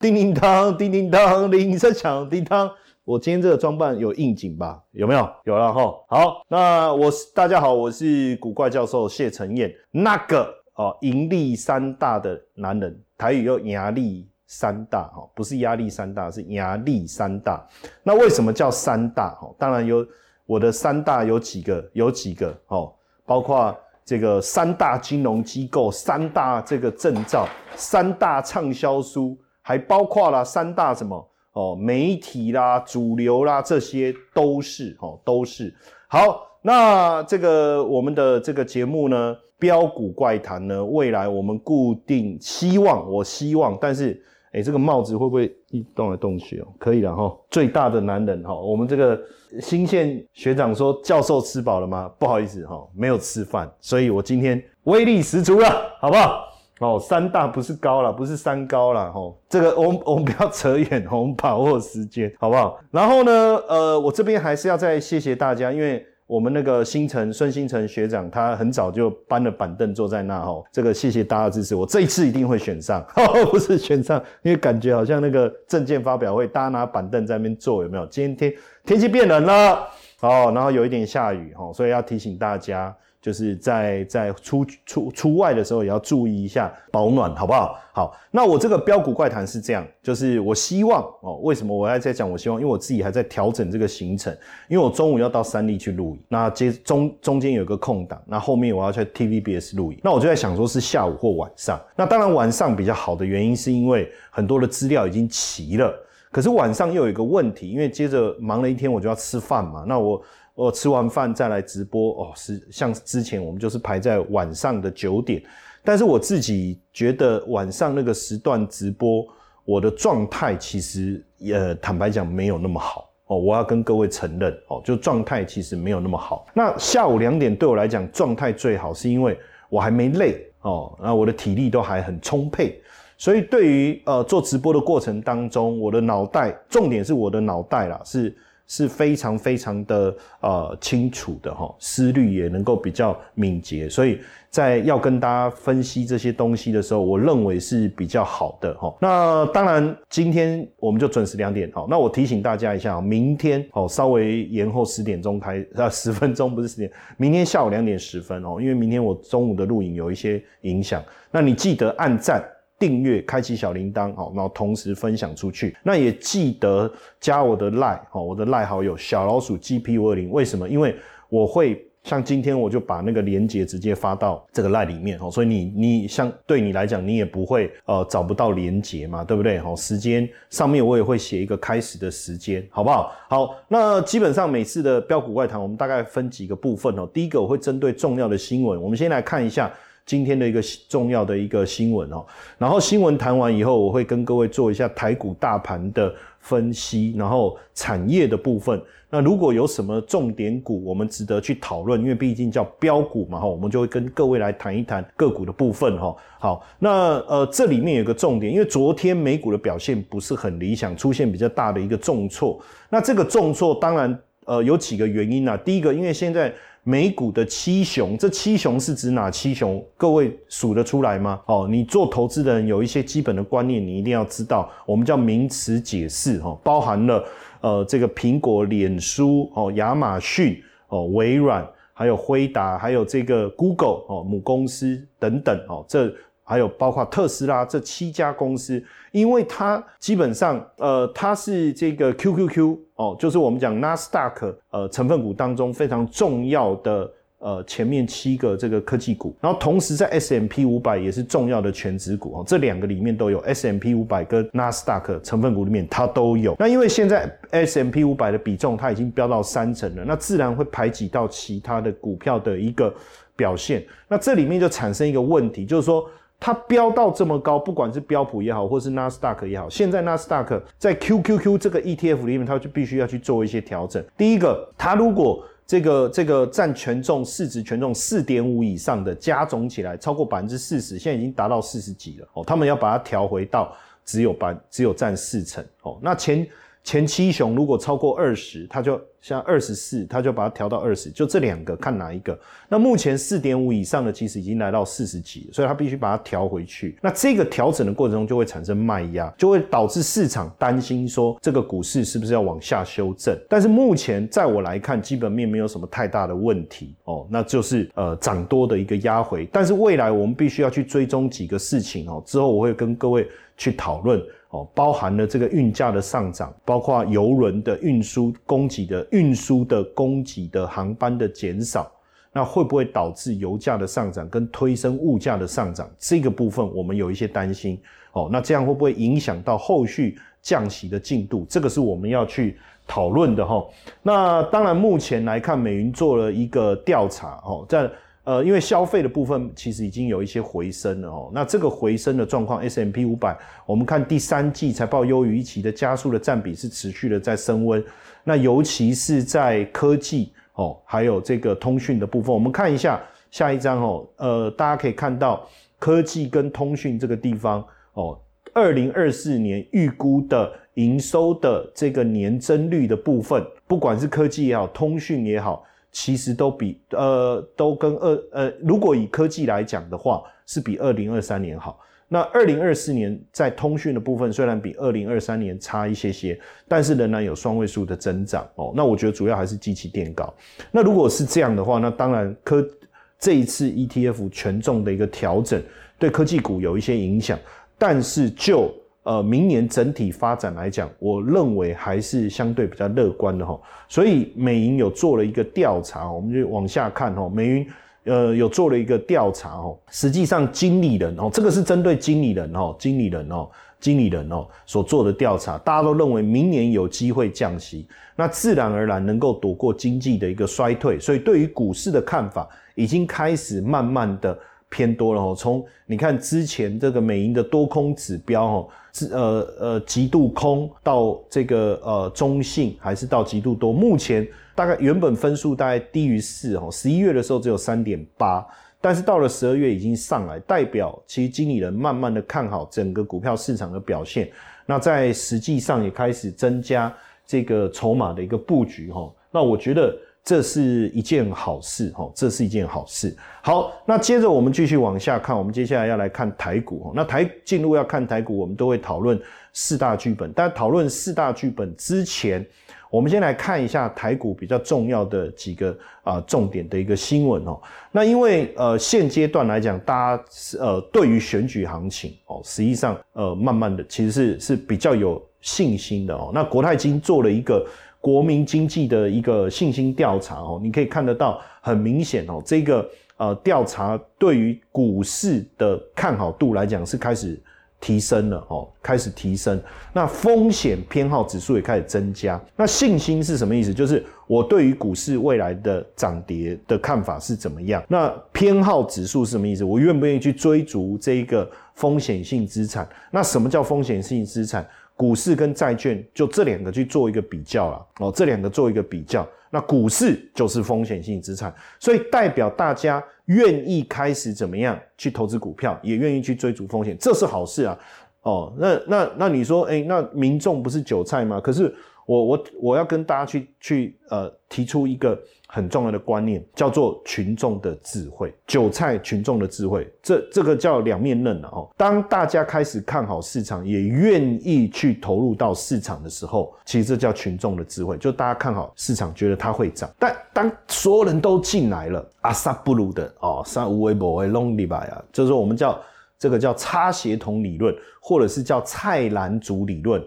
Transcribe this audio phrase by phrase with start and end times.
[0.00, 2.70] 叮叮当，叮叮当，铃声响，叮当。
[3.04, 4.82] 我今天这个装扮有应景吧？
[4.92, 5.30] 有没有？
[5.44, 5.94] 有了哈。
[6.08, 17.62] 好，那我是大家好，我是古怪教授谢承彦，那个哦，盈利三大的男人，台语又压力三大哈，不是压力山大，是压力三大。
[18.02, 19.34] 那为什么叫三大？
[19.34, 20.06] 哈，当然有
[20.46, 22.90] 我的三大有几个，有几个哦，
[23.26, 31.26] 包括这个三大金融机构、三大这个证照、三大畅销书，还包括了三大什么？
[31.52, 35.74] 哦，媒体啦、主流啦，这些都是哦，都是
[36.06, 36.46] 好。
[36.62, 46.68] 那这个我们的这个节目呢，标股怪谈呢，未来我们固定希望，我希望，但是哎，这个帽子会不会一动来动去哦？
[46.78, 47.36] 可以了哈。
[47.50, 49.20] 最大的男人哈，我们这个
[49.60, 52.08] 新线学长说，教授吃饱了吗？
[52.16, 56.44] 不好意思哈，没有吃饭，所以我今天威力十足了，好不好？
[56.80, 62.80] 哦，三大不是高了，不是三高了，吼，这个我们我们不要扯远，我们把握时间，好不好？
[62.90, 63.32] 然后呢，
[63.68, 73.04] 呃，我这边还是要再谢谢大家，因为我们那个星辰孙星辰学长，他很早就搬了板凳坐在那，吼，这个谢谢大家支持，我这一次一定会选上，
[73.52, 78.06] 不是选上，因为感觉好像那个证件发表会，大家拿板凳在那边坐，有没有？
[78.06, 79.86] 今天天天气变冷了，
[80.20, 82.96] 哦，然后有一点下雨，吼，所以要提醒大家。
[83.20, 87.78] 就是在在出出出外的时候也要注意一下保暖，好不好？
[87.92, 92.30] 好，那我这个标股怪谈是这样，就是我希望哦，为什么我还在讲？
[92.30, 94.34] 我希望，因为我自己还在调整这个行程，
[94.68, 101.78] 因为我中午要到三立去录影，那接中中间有个空档，那后面我要去 TVBS 录影，那我就在想说是下午或晚上。
[101.94, 105.92] 那当然晚上比较好的原因是因为很多的资料已经齐了，
[106.30, 110.22] 可是晚上又有一个问题，因为接着忙了一天，我就要吃饭嘛，那我。
[110.60, 115.42] 我吃完饭再来直播哦，是像之前我们就是排在晚上的九点，
[115.82, 119.26] 但是我自己觉得晚上那个时段直播，
[119.64, 126.46] 我的状态其实呃坦白讲没有那么好哦，我要跟各位承认哦，就状态其实没有那么好。
[126.52, 129.38] 那下午两点对我来讲状态最好，是因为
[129.70, 132.78] 我还没累哦，那我的体力都还很充沛，
[133.16, 138.36] 所以对于呃做直播的过程当中，我的脑袋重点是我的脑袋啦是。
[138.70, 148.94] 是非常非常的呃清楚的哈，思虑也能够比较敏捷，所以在要跟大家分析这些东西的时候，我认为是比较好的哈。
[149.00, 151.88] 那当然，今天我们就准时两点好。
[151.90, 161.02] 那我提醒大家一下，明天哦稍微延后十点钟开，呃十分钟不是十点，明天下午两点十分哦，因为明天我中午的录影有一些影响。
[161.32, 162.40] 那你记得按赞。
[162.80, 165.76] 订阅，开启小铃铛，哦，然后同时分享出去。
[165.82, 170.30] 那也记得加我的赖，好，我的赖好友小老鼠 GP 五二零。
[170.30, 170.66] 为什么？
[170.66, 170.96] 因为
[171.28, 179.58] 我会像今天，我就把那个链接直接发到这个赖里面，哦，所以你你像对你来讲，你也不会呃找不到连接嘛，对不对？
[179.58, 183.12] 好，时间上面我也会写一个开始的时间，好不好？
[183.28, 187.06] 好，那基本上每次的标股外谈，我们大概分几个部分哦。
[187.12, 189.70] 第一个我会针对重要的新闻，我们先来看一下。
[190.10, 192.26] 今天的一个重要的一个新闻哦，
[192.58, 198.82] 然后新闻谈完以后，我会跟各位做一下台股大盘的分析，然后产业的部分。
[199.08, 206.16] 那如果有什么重点股，我们值得去讨论，因为毕竟叫标股嘛哈，我们就会跟各位来谈一谈个股的部分哈。
[206.40, 212.60] 好，那呃这里面有个重点，因为昨天美股的表现不是很理想，出现比较大的一个重挫。
[212.88, 216.52] 那这个重挫当然呃有几个原因啊，第一个因为现在。
[216.82, 219.84] 美股的七雄，这七雄是指哪七雄？
[219.96, 221.40] 各位数得出来吗？
[221.46, 224.70] 哦，你做投资的人有一些基本的观念，你一定要知道。
[224.86, 227.24] 我们叫名词解释，哈，包含了
[227.60, 236.12] 呃这个苹果、脸书、哦亚马逊、哦微软，还有辉达，还有这个 Google 哦母公司等等，哦这。
[236.42, 256.54] 还有包括特斯拉这七家公司，因为它基本上，呃，它是这个 QQQ 哦，就是我们讲纳斯达克呃成分股当中非常重要的呃前面七个这个科技股，然后同时在 S M P 五百也是重要的全指股哦，这两个里面都有 S M P 五百跟纳斯达克成分股里面它都有。
[256.58, 262.94] 那因为现在 S M P 五百的比重它已经飙到三成了，那自然会排挤到其他的股票的一个
[263.34, 263.82] 表现。
[264.08, 266.04] 那这里面就产生一个问题，就是说。
[266.40, 274.02] 它飙到这么高，不管是标普也好，或是纳斯达克也好，现在纳斯达克在 QQQ 这个 ETF 里面，它就必须要去做一些调整。
[274.16, 283.72] 第一个，它如果这个这个占权重市值权重四点五以上的加总起来超过百分之四十，现在已经达到四十几了哦，他们要把它调回到
[284.04, 285.98] 只有百只有占四成哦。
[286.02, 286.44] 那前
[286.82, 292.38] 前七雄如果超过二十，它就像二十四，他就把它调到二十，就这两个看哪一个。
[292.68, 296.96] 那目前四点五以上的其实已经来到四十几，所以他必须把它调回去。
[297.02, 303.38] 那这个调整的过程中就会产生卖压，就会导致市场担心说这个股市是不是要往下修正。
[303.48, 309.46] 但是目前在我来看，基本面没有什么太大的问题哦，那就是呃涨多的一个压回。
[309.52, 314.22] 但是未来我们必须要去追踪几个事情哦，之后我会跟各位去讨论。
[314.50, 321.90] 哦，包含了这个运价的上涨，包括油轮的运输供给的运输的供给的航班的减少，
[322.32, 325.88] 那会不会导致油价的上涨跟推升物价的上涨？
[325.98, 327.80] 这个部分我们有一些担心。
[328.12, 331.46] 哦，那这样会不会影响到后续降息的进度？
[331.48, 332.58] 这个是我们要去
[332.88, 333.64] 讨论的哈。
[334.02, 337.88] 那当然，目前来看，美云做了一个调查，哦，在。
[338.24, 341.30] 呃，因为消费的部分其实已经有一些回升了哦。
[341.32, 347.82] 那这个回升的状况，S M P 五百，我们看第三季财报优于预期的加速的占比是持续的在升温。
[348.22, 353.00] 那尤其是在科技哦，还有这个通讯的部分，我们看一下
[353.30, 354.06] 下一张哦。
[354.16, 357.64] 呃，大家可以看到科技跟通讯这个地方
[357.94, 358.20] 哦，
[358.52, 365.64] 二零二四年预估的营收的这个年增率的部分，不管是科技也好，通讯也好。
[365.92, 371.80] 其实都比呃都跟二呃，如果以科技来讲的话，是比二零二三年好。
[372.12, 378.72] 那二零二四年在通讯的部分虽然比二零二三年差一些些，但是仍然有双位数的增长哦。
[378.74, 380.34] 那我觉得主要还是机器垫高。
[380.72, 382.68] 那如果是这样的话，那当然科
[383.16, 385.62] 这一次 ETF 权重的一个调整
[386.00, 387.38] 对科技股有一些影响，
[387.78, 393.58] 但是就呃，明年整体发展来讲，我认为还是相对比较乐观的哈。
[393.88, 397.26] 所以美银有做了一个调查，我们就往下看哈。
[397.28, 397.66] 美银
[398.04, 403.48] 呃有做了一个调查哦，实际上经理人哦，这个是针对经理人哦，经理人哦，
[403.80, 414.38] 经理人哦所做的调查，大家都认为明年有机会降息，那自然而然能够躲过经济的一个衰退，所以对于股市的看法已经开始慢慢的。
[414.70, 423.72] 偏多了哦，从你看之前这个美银的多空指标哦，是呃呃极度空到这个呃中性，还是到极度多？
[423.72, 428.46] 目前大概原本分数大概低于四哦，十一月的时候只有三点八，
[428.80, 434.30] 但是到了十二月已经上来，代表其实经理人慢慢的看好整个股票市场的表现，
[434.64, 436.94] 那在实际上也开始增加
[437.26, 439.94] 这个筹码的一个布局哈，那我觉得。
[440.22, 443.16] 这是一件好事，哈，这是一件好事。
[443.42, 449.20] 好，那接着我们继续往下看，我们接下来要来看台股，那台进入要看台股，我们都会讨论
[449.54, 450.30] 四大剧本。
[450.32, 452.46] 但讨论四大剧本之前，
[452.90, 457.58] 我们先来看一下台股比较重要的几个啊重点的一个新闻哦。
[457.90, 460.24] 那因为呃现阶段来讲，大家
[460.60, 466.30] 呃对于选举行情哦，实际上呃慢慢的其实是是比较有信心的哦。
[466.34, 467.66] 那国泰金做了一个。
[468.00, 472.88] 国民经济的一个信心调查哦，你可以看得到，很明显哦，这个
[473.18, 477.38] 呃调查对于股市的看好度来讲是开始
[477.78, 479.60] 提升了哦，开始提升。
[479.92, 482.40] 那风险偏好指数也开始增加。
[482.56, 483.72] 那信心是什么意思？
[483.72, 487.82] 就是我对于股市未来的涨跌的看法是怎么样？
[487.88, 489.62] 那偏好指数是什么意思？
[489.62, 492.88] 我愿不愿意去追逐这一个风险性资产？
[493.10, 494.66] 那什么叫风险性资产？
[495.00, 507.74] 股市跟债券就这两个去做一个比较了哦，这两个做一个比较，那股市就是风险性资产，所以代表大家愿意开始怎么样去投资股票，也愿意去追逐风险，这是好事啊。
[508.22, 511.40] 哦，那那那你说，哎，那民众不是韭菜吗？
[511.40, 511.74] 可是。
[512.06, 521.70] 我我我要跟大家去去呃提出一个很重要的观念，叫做群众的智慧，韭菜群众的智慧，这这个叫两面刃了哦。
[521.76, 529.88] 当大家开始看好市场，也愿意去投入到市场的时候，其实这叫群众的智慧，就大家看好市场，觉得它会涨。
[529.96, 535.78] 但当所有人都进来了，阿萨布鲁的哦，萨无为不为隆利吧呀，就是说我们叫
[536.20, 540.00] 这个叫差协同理论，或者是叫菜篮族理论。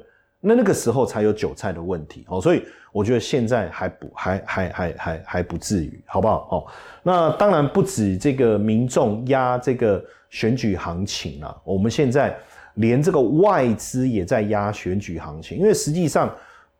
[0.46, 6.48] 那那个时候才有韭菜的问题哦，所以我觉得现在还不还还还还还不至于，好不好？
[6.52, 6.68] 哦，
[7.02, 12.38] 那当然不止这个民众压这个选举行情啊，我们现在
[12.74, 16.30] 连这个外资也在压选举行情，因为实际上，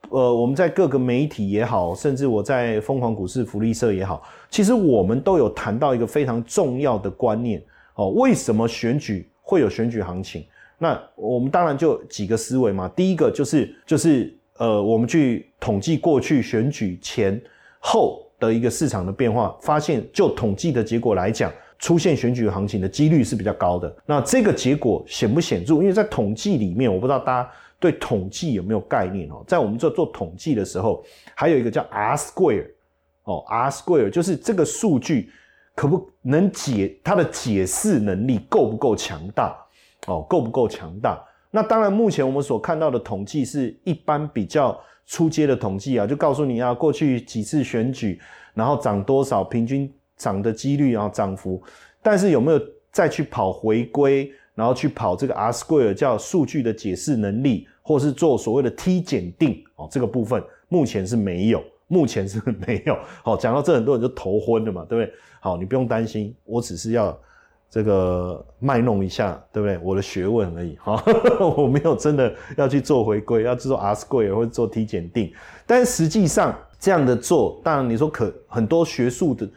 [0.10, 7.64] 呃，我们在各个媒体也好，甚至我在疯狂股市福利社也好，其实我们都有谈到一个非常重要的观念
[7.96, 10.46] 哦，为什么选举会有选举行情？
[10.78, 17.42] 那我们当然就几个思维嘛，第一个就是就是呃，我们去统计过去选举前
[17.80, 23.96] 后的一个市场的变化，发现就统计的结果来讲，出现选举行情的几率是比较高的。
[24.06, 25.76] 那这个结果显不显著？
[25.76, 29.44] 因为在统计里面，我不知道大家对统计有没有概念哦？
[29.48, 32.68] 在我们做做统计的时候，还有一个叫 R square
[33.24, 35.30] 哦，R square 就是这个数据
[35.76, 39.56] 可不能解它的解释能力够不够强大
[40.08, 41.24] 哦，够不够强大？
[41.52, 48.20] 那当然，目前我们所看到的统计是一般比较出阶的统计啊，就告诉你啊，过去几次选举，
[48.54, 51.62] 然后涨多少，平均涨的几率啊，涨幅，
[52.02, 52.62] 但是有没有
[52.92, 54.32] 再去跑回归？
[54.56, 61.60] 然后去跑这个 R square 叫数据的解释能力，或是做所谓的 T 检定哦，这个部分目前是没有，
[61.94, 62.98] 目前是没有。
[63.24, 65.14] 好，讲到这很多人就头昏了嘛，对不对？
[65.40, 67.18] 好，你不用担心，我只是要
[67.70, 69.78] 这个卖弄一下，对不对？
[69.84, 71.04] 我的学问而已，哈，
[71.56, 75.32] 我没有真的要去做回归，要做 R square 或者做 T 检定。
[75.66, 79.48] 但实际上这样的做，当然你说可很多学术的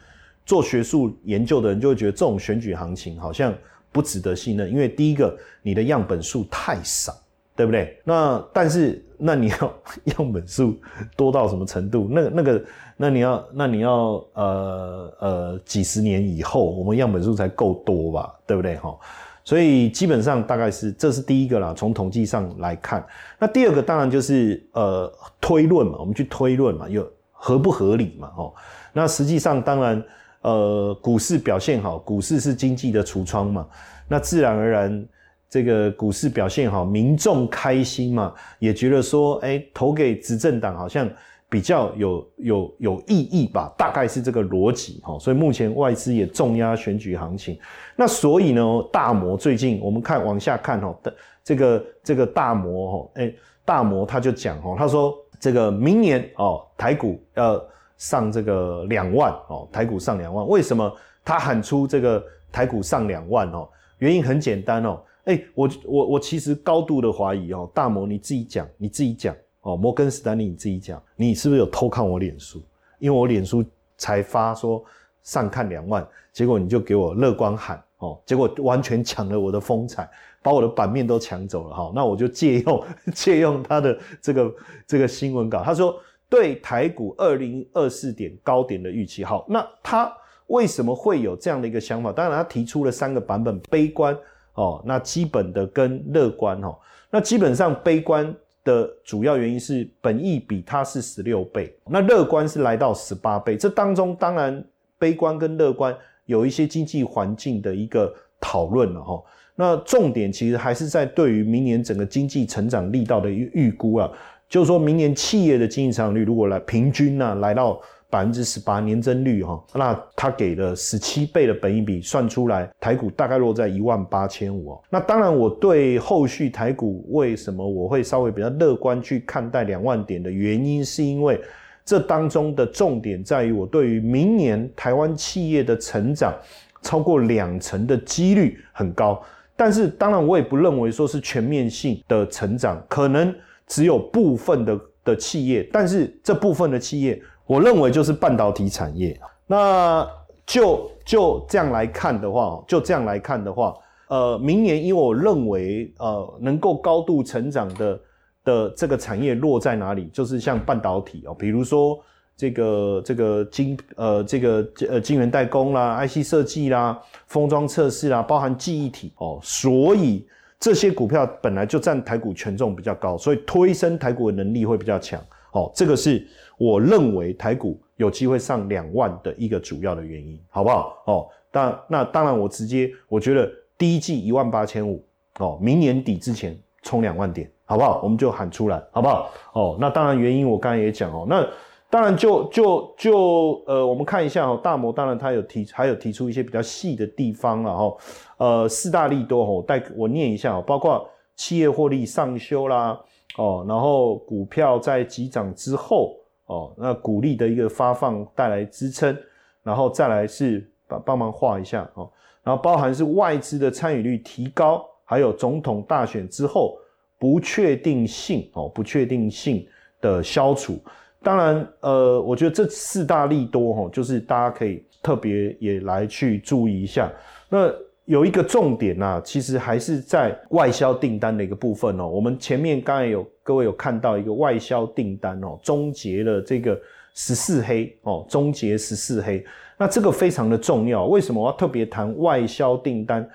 [0.45, 3.52] 做学术研究的人就会觉得这种选举行情好像。
[3.93, 7.14] 不值得信任，因为第一个，你的样本数太少，
[7.57, 7.99] 对不对？
[8.05, 9.75] 那但是，那你要
[10.19, 10.77] 样本数
[11.17, 12.07] 多到什么程度？
[12.11, 12.63] 那那个，
[12.97, 18.35] 那你要，那你要，呃呃，几十年以后，我们样本数才够多吧？
[18.47, 18.77] 对不对？
[18.77, 18.97] 哈，
[19.43, 21.73] 所以基本上大概是，这是第一个啦。
[21.75, 23.05] 从统计上来看，
[23.39, 28.31] 那第二个当然就是呃推论嘛，我们去推论嘛，有合不合理嘛？
[28.37, 28.53] 哦，
[28.93, 30.03] 那实际上当然。
[30.43, 33.67] 呃，股市表现好，股市是经济的橱窗嘛，
[34.07, 35.07] 那自然而然，
[35.49, 41.09] 这个股市表现好，民众开心嘛，也觉得说，哎，投给执政党好像
[41.49, 45.19] 比较有有有意义吧，大概是这个逻辑哈。
[45.19, 47.59] 所以目前外资也重压选举行情，
[47.95, 48.62] 那所以呢，
[48.93, 50.95] 大摩最近我们看往下看哈，
[51.43, 53.33] 这个这个大摩哈，哎，
[53.65, 57.62] 大摩他就讲哈，他说这个明年哦，台股要。
[57.99, 62.23] 上这个两万哦，台股上两万，为什么他喊出这个
[62.53, 63.67] 台股上两万哦？
[64.00, 72.61] 原因很简单哦，哎，我我我其实高度的怀疑哦，大摩你自己讲，你自己讲哦，摩根斯丹利你自己讲，你是不是有偷看我脸书？
[72.99, 73.64] 因为我脸书
[73.97, 74.83] 才发说
[75.23, 80.09] 上看两万，结果你就给我乐观喊哦，结果完全抢了我的风采，
[80.42, 84.54] 把我的版面都抢走了哈，那我就借用 借用他的这个
[84.87, 85.95] 这个新闻稿，他说。
[86.28, 90.12] 对台股二零二四点高点的预期，好，那他
[90.49, 92.11] 为什么会有这样的一个想法？
[92.11, 94.12] 当然，他提出了三个版本：悲观
[94.57, 96.77] 哦，那基本的跟乐观哦。
[97.11, 98.35] 那基本上悲观
[98.65, 103.57] 的主要原因是本益比它是十六倍，那乐观是来到十八倍。
[103.57, 104.63] 这当中当然
[104.99, 109.23] 悲观跟乐观有一些经济环境的一个讨论了哈。
[109.55, 114.11] 那重点其实还是在对于明年整个经济成长力道的预估啊。
[114.49, 124.79] 就是说明年企业的经济成长率如果来平均呢，来到百分之十八年增率哈，那他给了十七倍的本益比，算出来台股大概落在一万八千五。
[124.91, 131.41] 那当然，我对后续台股为什么我会稍微比较乐观去看待两万点的原因，是因为
[131.85, 136.35] 这当中的重点在于我对于明年台湾企业的成长
[136.83, 139.23] 超过两成的几率很高。
[139.57, 143.35] 但是当然，我也不认为说是全面性的成长，可能。
[143.69, 149.19] 只有部分的的企业，但是这部分的企业，我认为就是半导体产业。
[149.47, 150.07] 那
[150.45, 153.75] 就就这样来看的话，就这样来看的话，
[154.09, 158.00] 呃，明年因为我认为，呃，能够高度成长的
[158.45, 161.99] 的这个产业落在哪里，就是像半导体哦，比如说
[162.37, 170.26] 这个这个晶呃这个呃晶圆代工啦、IC 设计啦、封装测试啦，包含记忆体哦，所以。
[170.59, 175.23] 这些股票本来就占台股权重比较高，所以推升台股的能力会比较强。
[175.57, 176.27] 哦，这个是
[176.59, 181.03] 我认为台股有机会上两万的一个主要的原因，好不好？
[181.07, 185.03] 哦，当那当然我直接我觉得第一季一万八千五，
[185.39, 188.01] 哦，明年底之前冲两万点，好不好？
[188.03, 189.31] 我们就喊出来，好不好？
[189.55, 191.47] 哦，那当然原因我刚才也讲哦，那。
[191.89, 197.97] 当然，就就就呃，我们看一下哦，大摩当然他有提，还有提出一些比较细的地方了哈。
[198.39, 203.01] 呃，四大利多哦，带我念一下哦，包括企业获利上修啦，
[203.37, 206.16] 哦，然后股票在急涨之后
[206.47, 209.16] 哦，那股利的一个发放带来支撑，
[209.62, 212.11] 然后再来是帮帮忙画一下哦，
[212.43, 216.78] 然后包含是外资的参与率提高，还有总统大选之后
[217.19, 219.66] 不确定性哦，不确定性
[220.00, 220.78] 的消除。
[221.23, 227.11] 当然，呃，我觉得这四大利多哈，就是大家可以特别也来去注意一下。
[227.49, 227.69] 那
[228.07, 232.09] 有一个重点呐，其实还是在外销订单的一个部分哦。
[232.09, 236.79] 我们前面刚才有各位有看到一个外销订单哦，终结了这个
[237.15, 239.45] 十四黑哦，终结十四黑。
[239.77, 243.29] 那这个非常的重要，为什么我要特别谈外销订单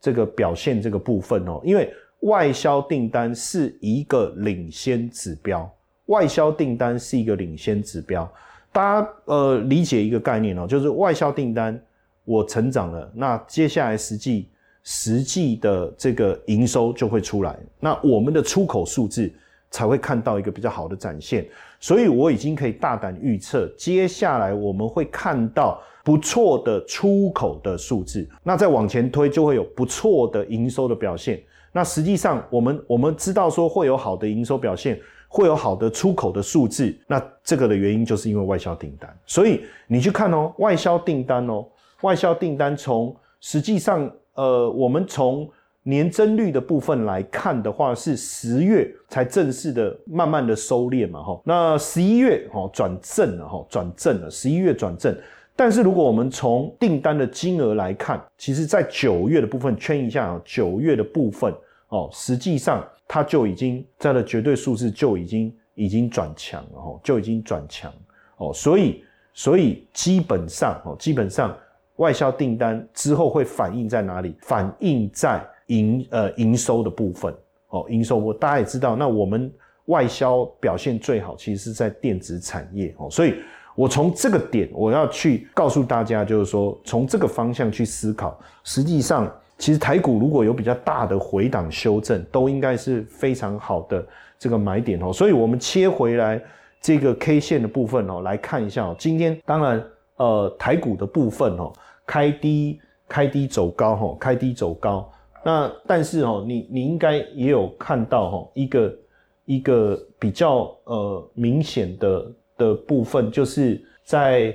[0.00, 1.60] 这个表现这个部分哦？
[1.62, 5.70] 因为外销订单是一个领先指标，
[6.06, 8.26] 外销订单是一个领先指标。
[8.72, 11.78] 大家呃理解一个概念哦，就是外销订单
[12.24, 14.48] 我成长了，那接下来实际
[14.82, 19.32] 实际的这个营收就会出来，那我们的出口数字
[19.70, 21.46] 才会看到一个比较好的展现。
[21.80, 28.26] 所以我已经可以大胆预测，接下来我们会看到不错的出口的数字。
[28.42, 31.42] 那再往前推，就会有不错的营收的表现。
[31.72, 36.96] 那实际上，我们我们知道说会有好的营收表现，会有好的出口的数字。
[37.06, 39.14] 那这个的原因就是因为外销订单。
[39.26, 41.66] 所以你去看哦，外销订单哦，
[42.04, 45.48] 外销订单从实际上，呃，我们从
[45.82, 51.40] 年增率的部分来看的话，是十月才正式的慢慢的收敛嘛，哈。
[51.44, 55.16] 那十一月哈转正了，哈，转正了，十一月转正。
[55.56, 61.54] 但是如果我们从订单的金额来看，其实在九月的部分圈一下啊，九月的部分
[61.88, 67.90] 哦，实际上它就已经在了绝对数字就已经已经转强了，哈，就已经转强
[68.36, 68.52] 哦。
[68.52, 71.56] 所以所以基本上哦，基本上
[71.96, 74.34] 外销订单之后会反映在哪里？
[74.40, 77.34] 反映在营呃营收的部分。
[77.68, 79.52] 哦，营收我大家也知道，那我们
[79.86, 82.94] 外销表现最好，其实是在电子产业。
[82.98, 83.34] 哦，所以
[83.74, 94.06] 我从这个点我要去告诉大家，就是说从这个方向去思考，实际上其实台股如果有比较大的回档修正，都应该是非常好的
[94.38, 95.00] 这个买点。
[95.02, 96.40] 哦，所以我们切回来
[96.80, 99.84] 这个 K 线的部分哦，来看一下哦，今天当然
[100.16, 101.72] 呃台股的部分哦，
[102.06, 105.10] 开低开低走高哈，开低走高。
[105.44, 108.98] 那但是哦，你你应该也有看到哈，一个
[109.44, 114.54] 一个比较呃明显的的部分，就是在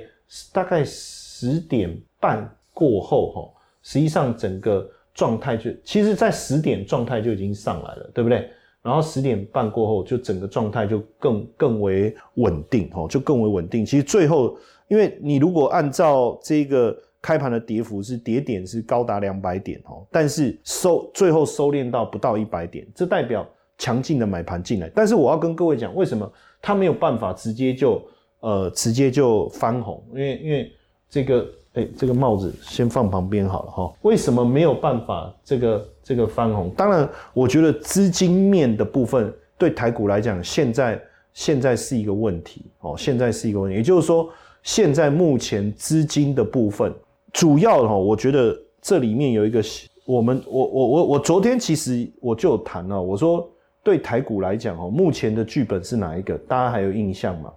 [0.52, 8.50] 大概十点半过后哈，实际上整个状态就，其实在十点状态就已经上来了，对不对？
[8.82, 13.84] 然后十点半过后，就整个状态就更更为稳定哦，就更为稳定。
[13.84, 14.56] 其实最后，
[14.90, 16.94] 因为你如果按照这个。
[17.22, 24.90] 开盘的跌幅是跌点是高达两百点哦，但是收最后收敛到不到一百点，这代表强劲的买盘进来。
[24.94, 28.02] 但是我要跟各位讲，为什么它没有办法直接就
[28.40, 30.02] 呃直接就翻红？
[30.14, 30.72] 因为因为
[31.10, 33.92] 这个哎这个帽子先放旁边好了哈。
[34.00, 36.70] 为什么没有办法这个这个翻红？
[36.70, 40.98] 当然，我觉得资金面的部分对台股来讲，现在
[41.34, 43.76] 现在是一个问题哦，现在是一个问题。
[43.76, 44.30] 也就是说，
[44.62, 46.94] 现在目前资金的部分。
[47.32, 49.62] 主要哈，我觉得这里面有一个，
[50.04, 53.48] 我们我我我我昨天其实我就谈了，我说
[53.84, 56.36] 对台股来讲哦，目前的剧本是哪一个？
[56.38, 57.52] 大家还有印象吗？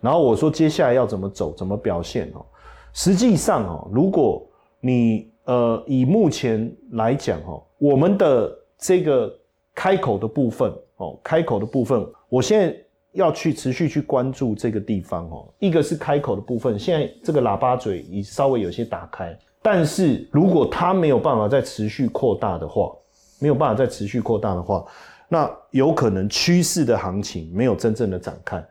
[0.00, 2.44] 然后我说接下来要怎么走，怎么表现哦？
[2.92, 4.46] 实际上哦，如果
[4.80, 9.34] 你呃以目前来讲哦，我们的这个
[9.74, 12.76] 开口的部分哦，开口的部分，我现在
[13.14, 22.92] 要去持续去关注这个地方哦，一个是开口的部分，现在这个喇叭嘴已稍微有些打开，但是如果它没有办法再持续扩大的话，
[23.38, 24.84] 没有办法再持续扩大的话，
[25.28, 28.64] 那有可能趋势的行情没有真正的展开，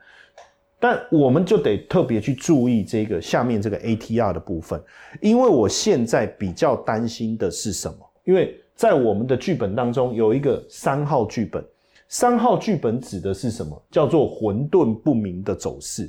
[0.77, 4.81] 但我们就得特别去注意这个下面这个 ATR 的部分，
[5.21, 7.97] 因为我现在比较担心的是什么？
[8.25, 11.63] 因为在我们的剧本当中有一个三号剧本。
[12.13, 13.75] 三号剧本指的是什么？
[13.89, 16.07] 叫做混沌不明的走势。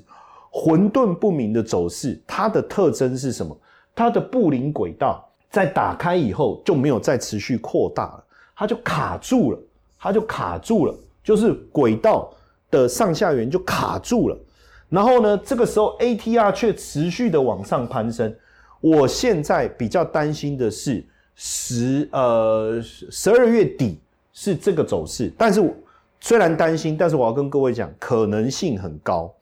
[0.50, 3.58] 混沌不明的走势，它的特征是什么？
[3.94, 9.58] 它的布林轨道在打开以后就没有再持续扩大了，它就卡住了，
[9.98, 12.30] 它就卡住了，就是轨道
[12.70, 14.38] 的上下缘就卡住了。
[14.90, 18.36] 然后呢，这个时候 ATR 却持续的往上攀升。
[18.82, 21.02] 我现在比较担心的是
[21.34, 23.98] 十呃十二月底
[24.34, 25.74] 是这个走势，但是我。
[26.20, 29.32] 虽然担心，但是我要跟各位讲，可能性很高。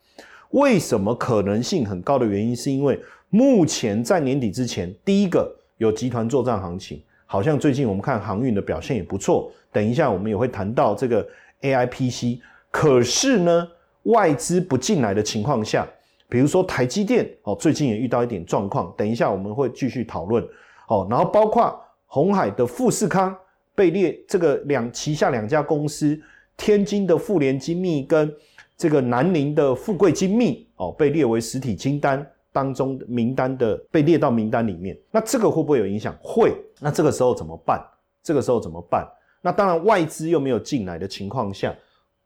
[0.49, 9.51] 为什么可能性很高的原因，是因为目前在年底之前，第一个有集团作战行情，好像最近我们看航运的表现也不错。
[9.71, 11.27] 等一下我们也会谈到这个
[11.61, 12.39] AIPC。
[12.69, 13.67] 可是呢，
[14.03, 15.87] 外资不进来的情况下，
[16.29, 18.93] 比如说台积电哦，最近也遇到一点状况。
[18.95, 20.43] 等一下我们会继续讨论
[20.87, 21.07] 哦。
[21.09, 23.35] 然后包括红海的富士康
[23.73, 26.21] 被列这个两旗下两家公司。
[26.57, 28.33] 天津的富联精密跟
[28.77, 34.97] 这个南宁的富贵精密哦，被列为实体清单当中名单的，被列到名单里面。
[35.11, 36.15] 那这个会不会有影响？
[36.21, 36.53] 会。
[36.79, 37.83] 那这个时候怎么办？
[38.23, 39.07] 这个时候怎么办？
[39.41, 41.75] 那当然外资又没有进来的情况下，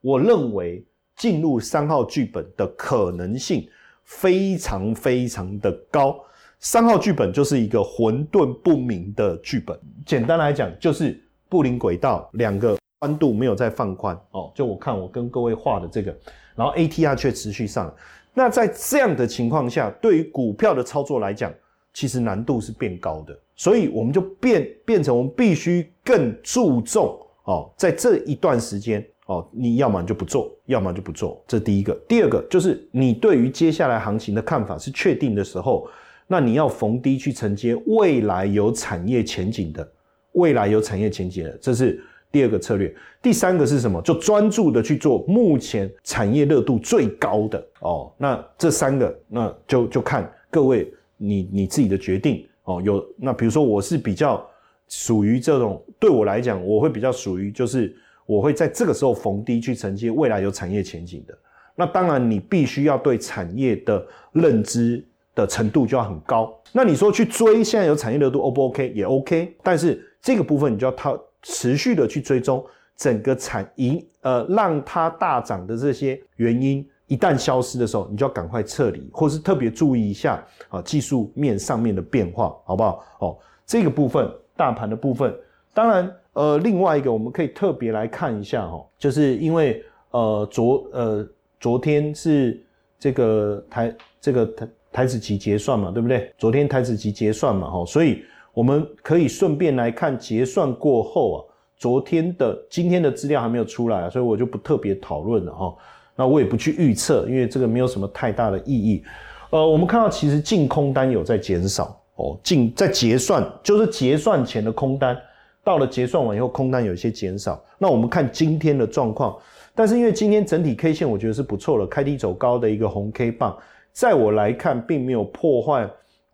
[0.01, 0.85] 我认为
[1.15, 3.67] 进入三号剧本的可能性
[4.03, 6.19] 非常非常的高。
[6.59, 9.79] 三号剧本就是一个混沌不明的剧本。
[10.05, 12.76] 简单来讲，就是布林轨道两个。
[12.99, 16.15] 宽度没有再放宽哦，就我看我跟各位画的这个，
[16.55, 17.93] 然后 ATR 却持续上，
[18.33, 21.53] 那在这样的情况下，对于股票的操作来讲，
[21.93, 31.93] 其实难度是变高的，所以我们就变变成我们必须更注重哦，在这一段时间哦，你要么就不做，要么就不做，这第一个。
[32.07, 35.87] 第二个就是你对于接下来行情的看法是确定的时候，
[36.25, 39.87] 那你要逢低去承接未来有产业前景的，
[40.31, 42.03] 未来有产业前景的，这是。
[42.29, 44.01] 第二个策略，第三个是什么？
[44.01, 48.11] 就专注的去做目前产业热度最高的哦。
[48.17, 52.81] 那这三个，那就就看各位你你自己的决定哦。
[52.83, 54.45] 有那比如说我是比较
[54.89, 61.37] 属于这种，对我来讲，我会比较属于就是我会在这个时候逢低去承接未来有产业前景的。
[61.75, 66.53] 那当然你必须要对产业的认知的程度就要很高。
[66.73, 71.17] 那你说去追现在有产业热度 O 不 OK 也 OK，但是这个部分你就要套。
[71.43, 83.03] 持续的去追踪整个产营，呃，让它大涨的这些原因，一旦消失的时候，你就要赶快撤离，或是特别注意一下啊，技术面上面的变化，好不好？
[83.19, 85.33] 哦，这个部分，大盘的部分，
[85.73, 91.27] 当然，呃，另外一个我们可以特别来看一下哈，就是因为呃昨呃
[91.59, 92.59] 昨天是
[92.99, 96.33] 这个台这个台台子期结算嘛，对不对？
[96.37, 98.23] 昨天台子期结算嘛，哈，所以。
[98.57, 101.37] 我们可以顺便来看结算过后啊，
[101.77, 105.75] 昨天的、今天的资料还没有出来啊，所以我就不特别讨论了哈。
[106.15, 109.03] 那我也不去预测，因为这个没有什么太大的意义。
[109.51, 115.15] 呃，我们看到其实净空单有在减少哦，净在结算就是结算前的空单，
[115.63, 117.63] 到了结算完以后空单有一些减少。
[117.77, 119.37] 那我们看今天的状况，
[119.75, 123.55] 但是因为今天整体 K 线我觉得是不错的，开低走高的一个红 K 棒，
[123.91, 125.87] 在我来看并没有破坏。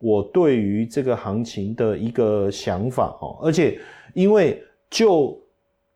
[0.03, 3.79] 我对于这个行情的一个想法哦，而且
[4.13, 5.41] 因为就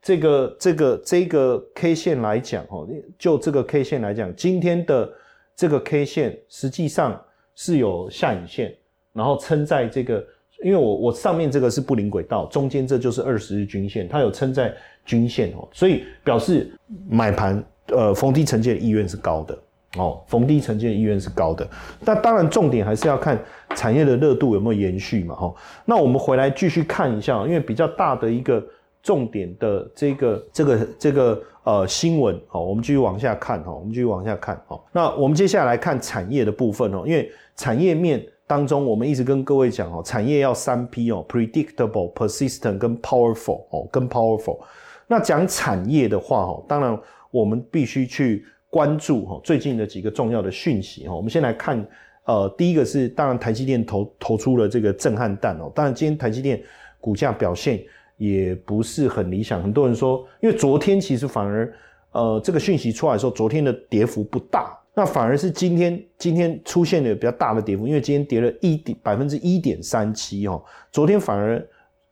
[0.02, 2.88] 这个这个这个 K 线来讲哦，
[3.20, 5.12] 就这个 K 线来讲，今天的
[5.58, 7.22] 这个 K 线实际上
[7.54, 8.74] 是有下影线，
[9.12, 10.26] 然后撑在这个，
[10.64, 16.72] 因为我我上面这个是布林轨道，中间这就是二十日均线，它有撑在均线哦，所以表示
[17.10, 19.60] 买盘呃逢低承接的意愿是高的。
[19.96, 21.68] 哦，逢低承接的意愿是高的，
[22.02, 23.40] 那当然重点还是要看
[23.74, 25.54] 产业的热度有没有延续嘛，哈。
[25.86, 28.62] 那我们回来继续看一下，因为比较大的一个
[29.02, 34.80] 重点的这个这个这个呃新闻，哦，我们继续往下看，哈，我们继续往下看，哦。
[34.92, 44.60] 那我们接下来看产业的部分哦，因为产业面当中，我们一直跟各位讲哦，产业要三 P 哦，predictable、persistent 跟 powerful 哦，跟 powerful。
[45.08, 47.00] 那讲产业的话，哦，当然
[47.32, 48.46] 我们必须去。
[48.70, 51.88] 关注哈最近的几个重要的讯息哈，我们先来看，
[52.26, 56.62] 呃，第一个是当然台积电投投出了这个震撼弹哦，当然今天台积电
[57.00, 57.82] 股价表现
[58.18, 61.74] 也不是很理想，很多人说，因为昨天其实反而
[62.12, 71.66] 呃这个讯息出来的时候，昨天的跌幅不大，那反而是今天今天出现了比较大的跌幅，因为今天跌了一点百分之一点三七哦，昨天反而。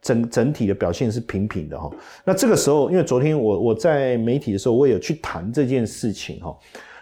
[0.06, 1.90] 整整体的表现是平平的哈，
[2.24, 6.56] 那这个时候，因为昨天我我在媒体的时候，我也有去谈这件事情哈。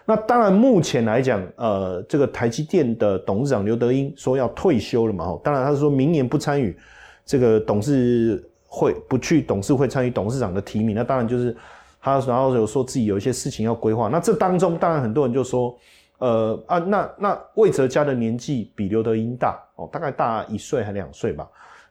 [0.06, 5.40] 那当然，目前来讲，呃，这个台积电的董事长刘德英说要退休了嘛哈。
[5.44, 6.74] 当然，他是说明年不参与
[7.26, 10.96] 这个董事会，不去董事会参与董事长的提名。
[10.96, 11.54] 那当然就是
[12.00, 14.08] 他，然后有说自己有一些事情要规划。
[14.08, 15.78] 那这当中，当然很多人就说，
[16.18, 21.46] 呃啊，那那魏哲家的年纪比刘德英大哦，大概大一岁还两岁吧。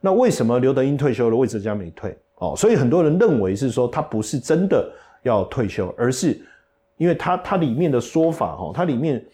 [0.05, 2.13] 那为什么刘德英退休了，魏哲家没退？
[2.35, 6.37] 哦，所以很多人认为是说他不是真的要退休，而是
[6.97, 9.25] 因为他他里面的说法，哈，他里面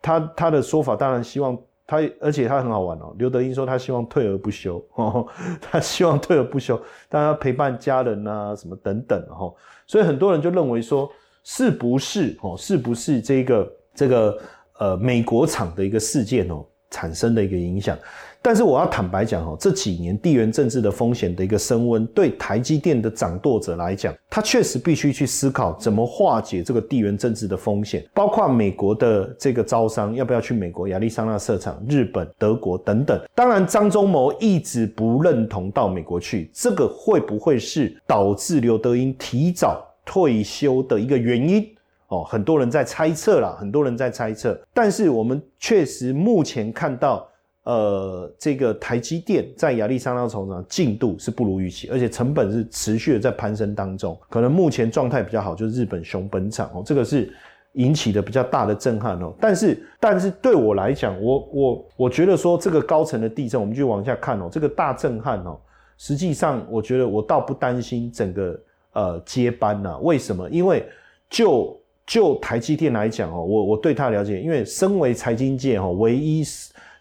[0.00, 1.54] 他他的说法当然希望
[1.86, 3.14] 他，而且他很好玩哦。
[3.18, 5.26] 刘德英说他希望退而不休，哦，
[5.60, 9.52] 他希望退而不休，大家陪伴家人啊，什么等等，哈。
[9.86, 11.10] 所以很多人就认为说，
[11.44, 14.38] 是不是哦，是不是这个这个
[14.78, 17.98] 呃美国厂的一个事件哦产生的一个影响？
[18.40, 33.20] 但是我要坦白讲哈，这几年地缘政治的风险的一个升温，对台积电的掌舵者来讲，他确实必须去思考怎么化解这个地缘政治的风险，包括美国的这个招商要不要去美国亚利桑那设厂、日本、德国等等。
[33.34, 41.68] 当然，张忠谋一直不认同到美国去，这个会不会是导致刘德英提早退休的一个原因？
[42.06, 44.58] 哦，很多人在猜测啦，很多人在猜测。
[44.72, 47.27] 但是我们确实目前看到。
[47.68, 54.18] 呃，这个台积电在亚利桑那厂厂进度是不如预期，而且成本是持续的在攀升当中。
[54.30, 57.30] 可能目前状态比较好，就是日本熊本厂哦，这个是
[57.72, 59.34] 引起的比较大的震撼哦。
[59.38, 65.60] 但是，但是对我来讲，我我我觉得说这个高层的地震，我们就往下看哦，这个大震撼哦，
[65.98, 68.58] 实际上我觉得我倒不担心整个
[68.94, 69.98] 呃接班呐。
[69.98, 70.48] 为什么？
[70.48, 70.88] 因为
[71.28, 76.42] 就就台积电来讲哦，我我对他了解，因为身为财经界哈唯一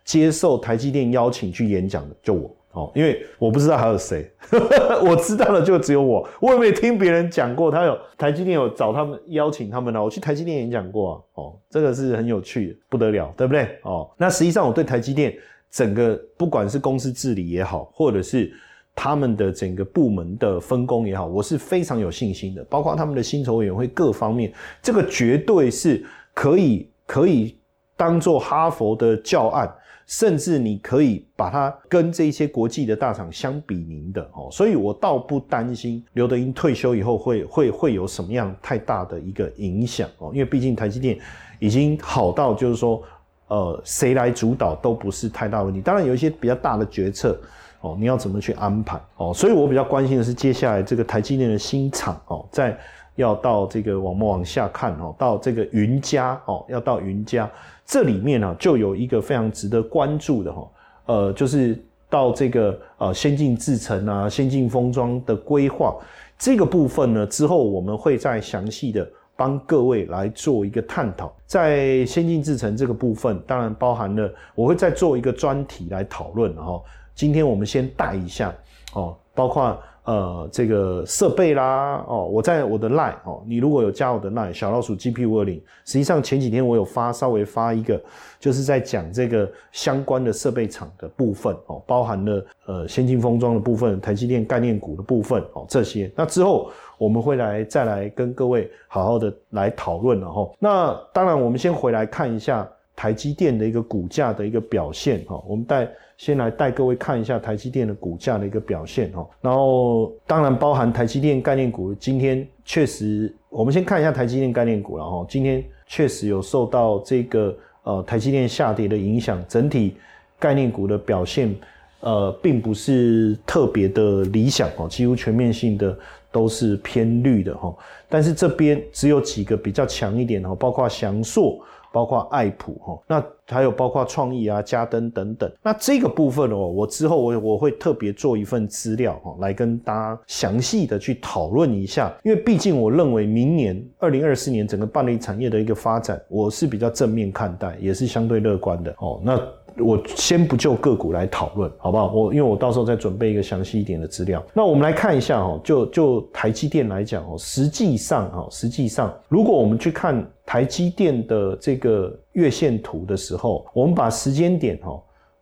[0.08, 2.56] 接受台积电邀请去演讲的就我。
[2.72, 4.32] 哦，因为我不知道还有谁，
[5.04, 6.28] 我知道的就只有我。
[6.40, 10.04] 我也没听别人讲过，他有台积电有找他们邀请他们呢。
[10.04, 11.42] 我去台积电演讲过啊。
[11.42, 13.68] 哦，这个是很有趣，不得了，对不对？
[13.82, 15.36] 哦，那实际上我对台积电
[15.72, 18.54] 整个不管是公司治理也好，或者是
[18.96, 22.64] 他们的整个部门的分工也好，我是非常有信心的。
[22.70, 27.58] 包括他们的薪酬委员会各方面，这个绝对是可以可以
[27.96, 29.68] 当做哈佛的教案。
[30.08, 41.20] 甚至你可以把它跟这些国际的大厂相比拟的哦，所以我倒不担心刘德英退休以后会会会有什么样太大的一个影响哦，因为毕竟台积电
[41.60, 43.04] 已经好到就是说，
[43.50, 45.82] 呃，谁来主导都不是太大问题。
[45.82, 47.38] 当然有一些比较大的决策
[47.82, 49.34] 哦，你要怎么去安排哦？
[49.34, 52.80] 所以我比较关心的是接下来这个台积电的新厂哦，在
[53.16, 57.52] 要到这个往往下看哦，到这个云家哦，要到云家。
[57.88, 60.70] 这里面呢，就有一个非常值得关注的哈，
[61.06, 65.96] 呃，就是到这个呃先进制程啊、先进封装的规划
[66.38, 71.34] 这个部分呢，之后我们会再详细的帮各位来做一个探讨。
[71.46, 76.84] 在先进制程这个部分，当然包含了我会再做一个专题来讨论哈。
[77.16, 78.54] 今天我们先带一下
[78.94, 79.80] 哦，包括。
[80.08, 88.02] 呃，这个设备啦，哦，我在我的 line 哦，你如果有加我的 line 小老鼠 G P 五二零，实际上前几天我有发稍微发一个，
[88.40, 96.10] 就是在讲这个相关的设备厂的部分哦，包含了呃先进封装的部分、台积电概念股的部分哦，这些。
[96.16, 100.50] 那之后我们会来再来跟各位好好的来讨论了哈。
[100.58, 102.66] 那当然，我们先回来看一下
[102.96, 105.86] 台积电的一个股价的一个表现哈，我们带。
[106.18, 119.96] 先来带各位看一下台积电的股价的一个表现哈，然后当然包含台积电概念股，今天确实，我们先看一下台积电概念股了哈，今天确实有受到这个呃台积电下跌的影响，整体
[120.40, 121.56] 概念股的表现
[122.00, 125.96] 呃并不是特别的理想哦，几乎全面性的
[126.32, 127.76] 都是偏绿的哈，
[128.10, 131.60] 但是这边只有几个比较强一点哈，包括翔硕。
[131.90, 135.50] 包括爱普哈，那还有包括创意啊、嘉登等等。
[135.64, 142.14] 那这个部分哦，我之后我我会特别做一份资料哈，来跟大家详细的去讨论一下。
[142.24, 149.20] 因为毕竟我认为明年二零二四年整个半类产业的一个发展，我是比较正面看待，也是相对乐观的哦。
[149.24, 149.42] 那
[149.80, 152.12] 我先不就个股来讨论，好不好？
[152.12, 154.44] 我因为我到时候再准备一个详细一点的资料。
[154.54, 165.02] 那我们来看一下哦，就就台积电来讲哦，实际上哦，实际上如果我们去看台积电的这个月线图的时候，我们把时间点哦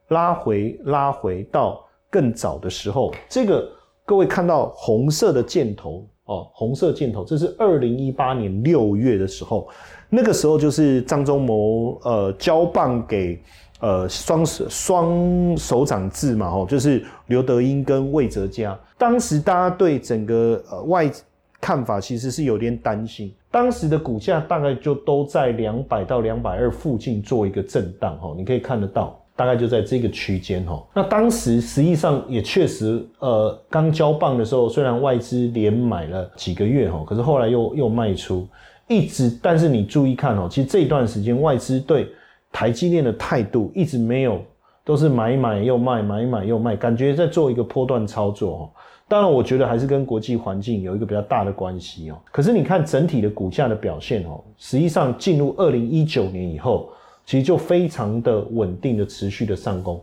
[0.09, 3.67] 拉回拉回到更早的时候，这个
[4.05, 9.67] 各位看到红色的箭头哦，红色箭头，这是二零一八年六月的时候，
[10.09, 13.41] 那个时候就是张忠谋呃交棒给。
[13.81, 18.77] 呃，双手双手掌制嘛，吼，就是刘德英跟魏哲嘉。
[18.97, 21.11] 当时大家对整个呃外
[21.59, 30.87] 看法其实是有点担心，当时的股价大概就都在两百到两百二附近做一个震荡，吼，你可以看得到，大概就在这个区间，吼。
[30.93, 38.47] 那当时实际上也确实，呃，刚交棒的时候，虽然外资连买了几个月，吼，可是后来又又卖出，
[38.87, 42.07] 一直，但是你注意看，哦，其实这段时间外资对。
[42.55, 44.41] 台积电的态度一直没有，
[44.85, 48.69] 都是买买又卖，买买又卖，感觉在做一个波段操作哦。
[49.09, 52.17] 当然，我觉得还是跟国际环境有一个比较大的关系哦。
[52.31, 56.89] 可是你看整体的股价的表现哦，实际上进入二零一九年以后，
[57.25, 60.01] 其实就非常的稳定的持续的上攻。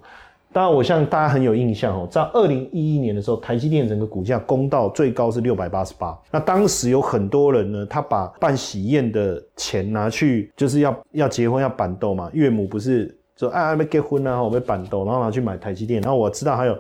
[0.52, 6.16] 当然，我像大家很有印象哦，在二零一一年的时候，台积电整个股价攻到最高是六百八十八。
[6.30, 12.30] 那当时有很多人呢，他把办喜宴的钱拿去，就是要要结婚要板豆嘛。
[12.34, 16.02] 岳母不是说哎还没结婚呢，我被板豆，然后拿去买台积电。
[16.02, 16.76] 然后我知道还有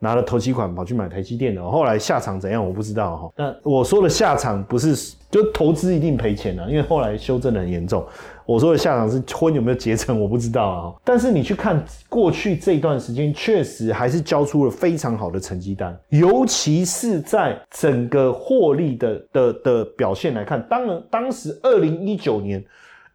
[0.00, 3.30] 拿了投期款跑去买台积电的，后来下场怎样我不知道哈。
[3.36, 8.04] 那我说的下场不是就投资一定赔钱了，因为后来修正的很严重。
[8.44, 10.94] 我说的下场是婚有没有结成，我不知道啊。
[11.04, 20.60] 但是你去看过去这一段时间，确实还是交出了非常好的成绩单，尤其是在整个获利的的的表现来看。
[20.68, 22.64] 当然，当时二零一九年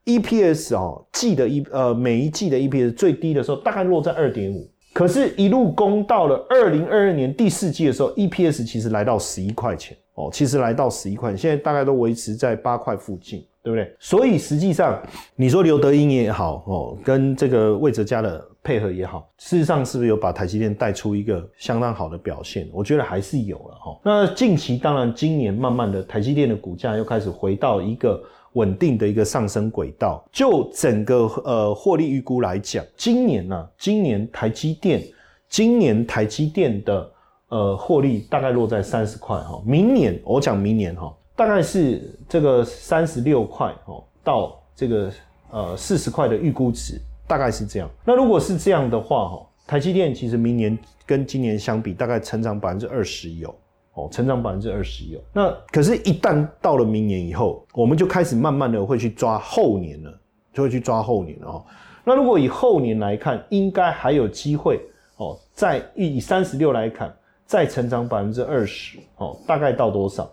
[0.06, 4.70] EPS 哦，季的一呃每一季的 EPS 最低的时候，大概落在二点五。
[4.94, 13.46] 可是，一路攻到了二零二二年第四季的时候，EPS 其实来到十一块钱哦，其实来到十一块，现在大概都维持在八块附近。
[13.68, 13.94] 对不对？
[14.00, 14.98] 所以实际上
[15.36, 22.66] 你说刘德英也好哦，跟这个魏哲家的配合也好，事实上是不是有把台积电带出一个相当好的表现？
[22.72, 24.00] 我觉得还是有了哈。
[24.06, 30.24] 那近期当然今年慢慢的台积电的股价又开始回到一个稳定的一个上升轨道。
[30.32, 35.04] 就整个呃获利预估来讲，今年呢，今年台积电，
[35.50, 37.12] 今年台积电的
[37.50, 39.62] 呃获利大概落在三十块哈。
[39.66, 41.14] 明年我讲明年哈。
[41.38, 45.12] 大概是这个三十六块哦，到这个
[45.52, 47.88] 呃四十块的预估值，大概是这样。
[48.04, 53.54] 那如果是这样的话哈，台积电其实明年跟今年相比，大概成长百分之二十有
[53.93, 55.21] 哦，成长百分之二十有。
[55.32, 60.19] 那可是，一旦到了明年以后，我们就开始慢慢的会去抓后年了，
[60.52, 61.63] 就会去抓后年了哦。
[62.04, 64.82] 那如果以后年来看，应该还有机会
[65.17, 70.28] 哦，在以三十六来看，再成长百分之二十哦，大概到多少？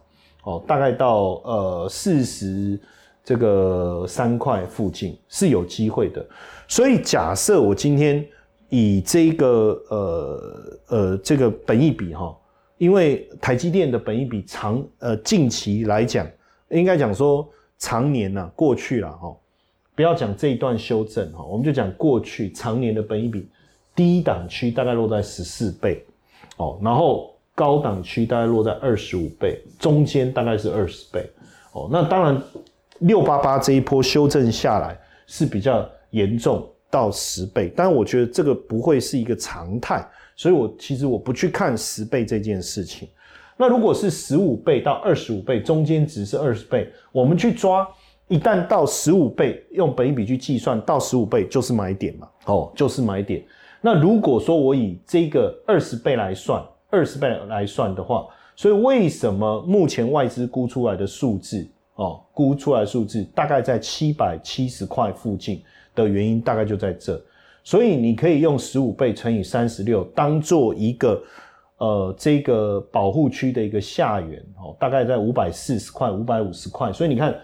[0.45, 2.79] 哦，大概到呃四十
[3.25, 6.25] 这个三块附近是有机会的，
[6.69, 8.23] 所以假设我今天
[8.69, 12.37] 以这个呃呃这个本益比哈，
[12.77, 16.27] 因为台积电的本益比长呃近期来讲，
[16.69, 19.35] 应该讲说常年呐过去了哈，
[19.95, 23.49] 不要讲这一段修正哈，我们就讲过去常年的本益比
[23.95, 26.05] 低档区大概落在十四倍
[26.59, 27.34] 哦，然后。
[27.55, 31.25] 高档区大概落在二十五倍，中间大概是二十倍，
[31.73, 32.43] 哦，那当然
[32.99, 43.09] 六八八这一波修正下来是比较严重到十倍，但我觉得这个不会是一个常态，所以我其实我不去看十倍这件事情。
[43.57, 47.89] 那如果是十五倍到二十五倍，中间值是二十倍，我们去抓，
[48.27, 53.45] 一旦到十五倍，用本一笔去计算，到十五倍就是买点嘛，哦，就是买点。
[53.81, 56.61] 那如果说我以这个二十倍来算。
[56.95, 65.61] 二十倍来算的话，所以为什么目前外资估出来的数字哦，估出来数字大概在七百七十块附近
[65.93, 67.21] 的原因，大概就在这。
[67.65, 71.21] 所以你可以用十五倍乘以三十六，当做一个
[71.79, 76.93] 呃这个保护区的一个下缘哦，大概在五百四十块、五百五十块。
[76.93, 77.35] 所以你看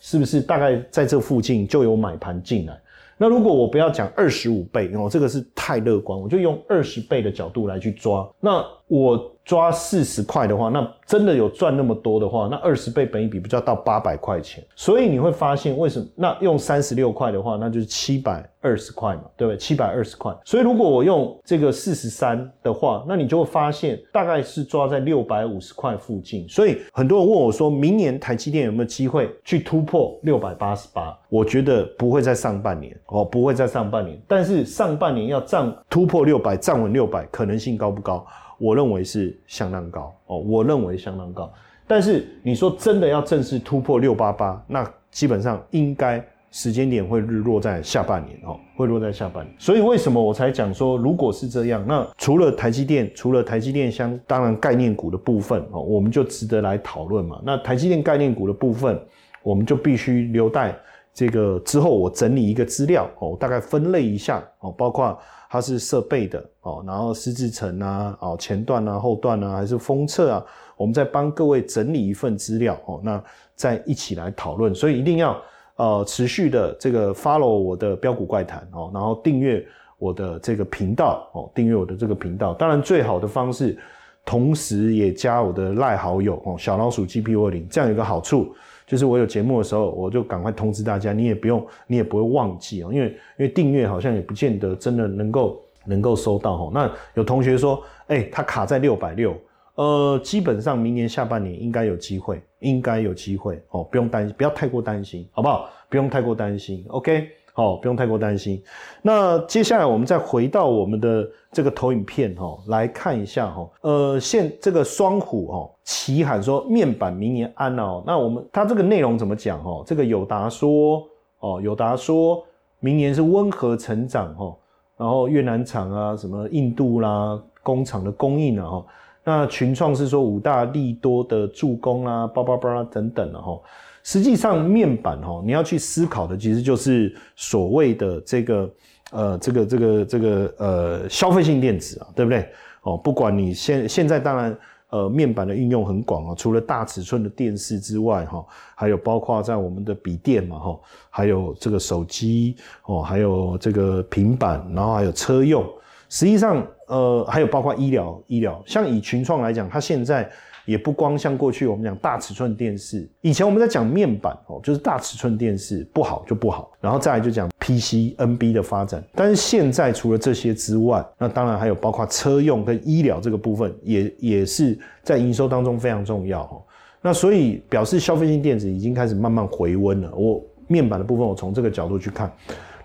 [0.00, 2.76] 是不是大概在这附近就有买盘进来？
[3.16, 8.28] 那如果我不要讲二十五倍哦，这个是太乐观，我就用二十倍的角度来去抓。
[8.40, 9.34] 那我。
[9.48, 14.62] 抓四十块的话，那真的有赚那么多的话，那二十倍本一比不就要到八百块钱？
[14.76, 16.06] 所以你会发现为什么？
[16.14, 19.56] 那用三十六块的话，那就是七百二十块嘛，对不对？
[19.56, 20.36] 七百二十块。
[20.44, 26.46] 所以如果我用这个四十三的话，那你就会发现大概是抓在六百五十块附近。
[26.46, 31.18] 所以很多人问我说，明年台积电有没有机会去突破六百八十八？
[31.30, 34.20] 我觉得不会在上半年哦，不会在上半年。
[34.28, 38.26] 但是上半年要站突破六百，站稳六百，可能性高不高？
[38.58, 41.50] 我认为是相当高哦，我认为相当高。
[41.86, 49.54] 但是你说真的要正式突破六八八，那基本上应该时间点会日落在下半年哦，会落在下半年。
[49.58, 57.40] 所以为什么我才讲说，如果是这样，那除了台积电，除了台积电相当然概念股的部分哦，我们就值得来讨论嘛。
[57.42, 59.00] 那台积电概念股的部分，
[59.42, 60.76] 我们就必须留待
[61.14, 65.18] 这个之后我整理一个资料哦，大概分类一下哦，包括。
[65.50, 70.44] 它是设备的哦，然后湿制层啊，哦前段啊、后段啊，还是封测啊，
[70.76, 73.22] 我们再帮各位整理一份资料哦，那
[73.54, 74.74] 再一起来讨论。
[74.74, 75.40] 所以一定要
[75.76, 79.66] 呃持续的这个 follow 我的标股怪谈哦，然后订阅
[79.98, 82.52] 我的这个频道哦，订阅我的这个频道。
[82.52, 83.78] 当然最好的方式，
[84.24, 88.54] 同时也加我的赖好友哦，小老鼠 G P 二零，这样有个好处。
[88.88, 96.70] 就是我有节目的时候，我就赶快通知大家，你也不用，你也不会忘记哦，因为因为订阅好像也不见得真的能够能够收到哈。
[96.72, 99.36] 那有同学说，哎，他卡在六百六，
[99.74, 105.68] 呃，基本上明年下半年应该有机会，应该有机会哦，不用担心，不要太过担心，好不好？
[105.90, 107.28] 不用太过担心，OK。
[107.58, 108.62] 哦，不用太过担心。
[109.02, 113.68] 那接下来我们再回到我们的这个投影片哈，来看一下哈。
[113.80, 118.00] 呃，现这个双虎哦，齐喊说面板明年安哦。
[118.06, 119.82] 那我们它这个内容怎么讲哈？
[119.84, 121.02] 这个友达说
[121.40, 122.44] 哦，友达说
[122.78, 124.54] 明年是温和成长哈。
[124.96, 128.86] 然后越南厂啊，什么印度啦工厂的供应啊哈。
[129.24, 133.60] 那群创是说五大利多的助攻啊，巴拉巴拉等等的哈。
[134.08, 138.70] 实际上，面板哈，你要去思考的，其实就是所谓的这个
[139.10, 142.48] 呃，这个这个这个呃，消费性电子啊，对不对？
[142.84, 148.42] 哦，不管你现现在当然呃，面板的应用很广啊，除了大尺寸的电视之外哈，
[148.74, 150.80] 还有包括在我们的笔电嘛哈，
[151.10, 152.56] 还有这个手机
[152.86, 155.62] 哦，还有这个平板，然后还有车用，
[156.08, 160.30] 实际上，呃，还有包括医疗，医疗，像以群创来讲，它现在
[160.68, 169.02] 也不光像过去我们讲大尺寸电视，以前我们在讲面板哦，就是大尺寸电视不好就不好，然后再来就讲 PC、NB 的发展。
[169.14, 176.60] 但是现在除了这些之外，那当然还有包括车用跟医疗这个部分，也也是在营收当中非常重要哦。
[177.00, 180.14] 那所以表示消费性电子已经开始慢慢回温了。
[180.14, 182.30] 我面板的部分，我从这个角度去看。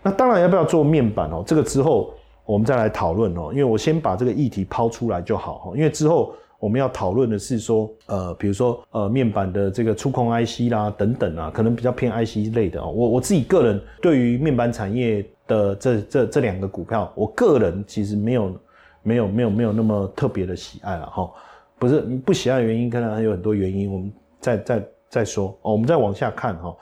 [0.02, 1.44] 那当然要不要做面板哦？
[1.46, 2.14] 这个之后
[2.46, 3.50] 我们再来讨论哦。
[3.52, 5.72] 因为我先把这个议题抛出来就好哈。
[5.76, 6.34] 因为之后
[6.64, 12.90] 我们要讨论的是说，呃，比如说呃面板的这个触控 IC 啦等等啊，可能比较偏 IC 类的哦。
[12.90, 18.56] 我我自己个人对于面板产业的这这这两个股票，我个人其实没有
[19.02, 21.30] 没有没有没有那么特别的喜爱了哈。
[21.78, 25.74] 不是不喜爱的原因，可能还有很多原因，我们再再再说哦。
[25.74, 26.74] 我们再往下看哈。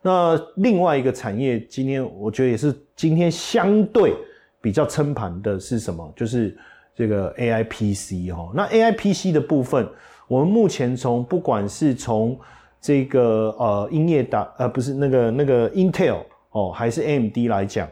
[0.00, 4.14] 那另外一个产业，今天我觉得也是今天相对
[4.62, 6.10] 比较撑盘的是什么？
[6.16, 6.56] 就是
[6.96, 8.50] 这个 A I P C 哈。
[8.54, 9.86] 那 A I P C 的部分，
[10.26, 12.36] 我们目前从不管是从
[12.80, 17.86] 这个呃英业达呃不是那个那个 Intel 哦，还是 A M D 来讲，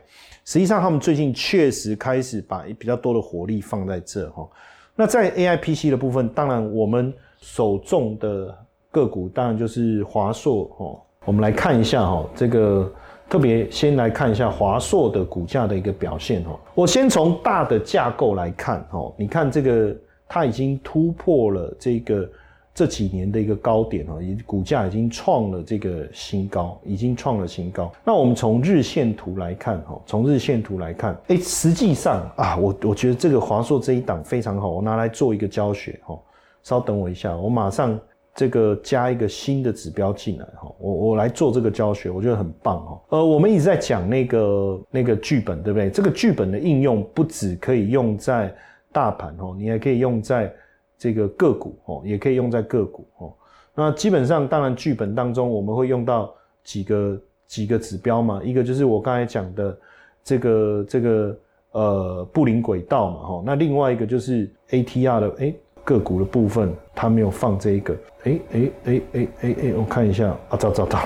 [0.45, 4.49] 实际上他们最近确实开始把比较多的火力放在这哈。
[4.97, 8.57] 那在 A I P C 的部分，当然我们首重的
[8.91, 11.01] 个股当然就是华硕哦。
[11.27, 12.93] 我们来看一下哈，这个
[13.29, 16.59] 特别先来看一下华硕的股价的一个表现哈。
[16.75, 19.97] 我先从大的架构来看哈，你看这个
[20.29, 22.29] 它已经突破了这个
[22.75, 27.91] 这几年的一个高点哈，已股价已经创了这个新高，已经创了新高。
[28.05, 36.19] 那我们从日线图来看哈，从日线图来看，哎，实际上啊，我我觉得这个华硕这一档非常好，我拿来做一个教学哈。
[36.63, 37.99] 稍等我一下，我马上。
[38.35, 43.01] 这个加一个新的指标进来哈，我我来做这个教学，我觉得很棒哈。
[43.11, 45.89] 呃，我们一直在讲那个那个剧本，对不对？
[45.89, 48.53] 这个剧本的应用不只可以用在
[48.91, 50.53] 大盘哦，你还可以用在
[50.99, 53.33] 这个个股哦，也可以用在个股哦。
[53.73, 59.79] 那基本上，当然剧本当中我们会用到几个几个指标嘛，一个就是我刚才讲的
[60.25, 61.39] 这个这个
[61.71, 65.55] 呃布林轨道嘛哈，那另外一个就是 ATR 的哎。
[65.85, 70.99] 个股的部分，它没有放这一个，哎哎哎哎哎哎，我看一下啊，找找找，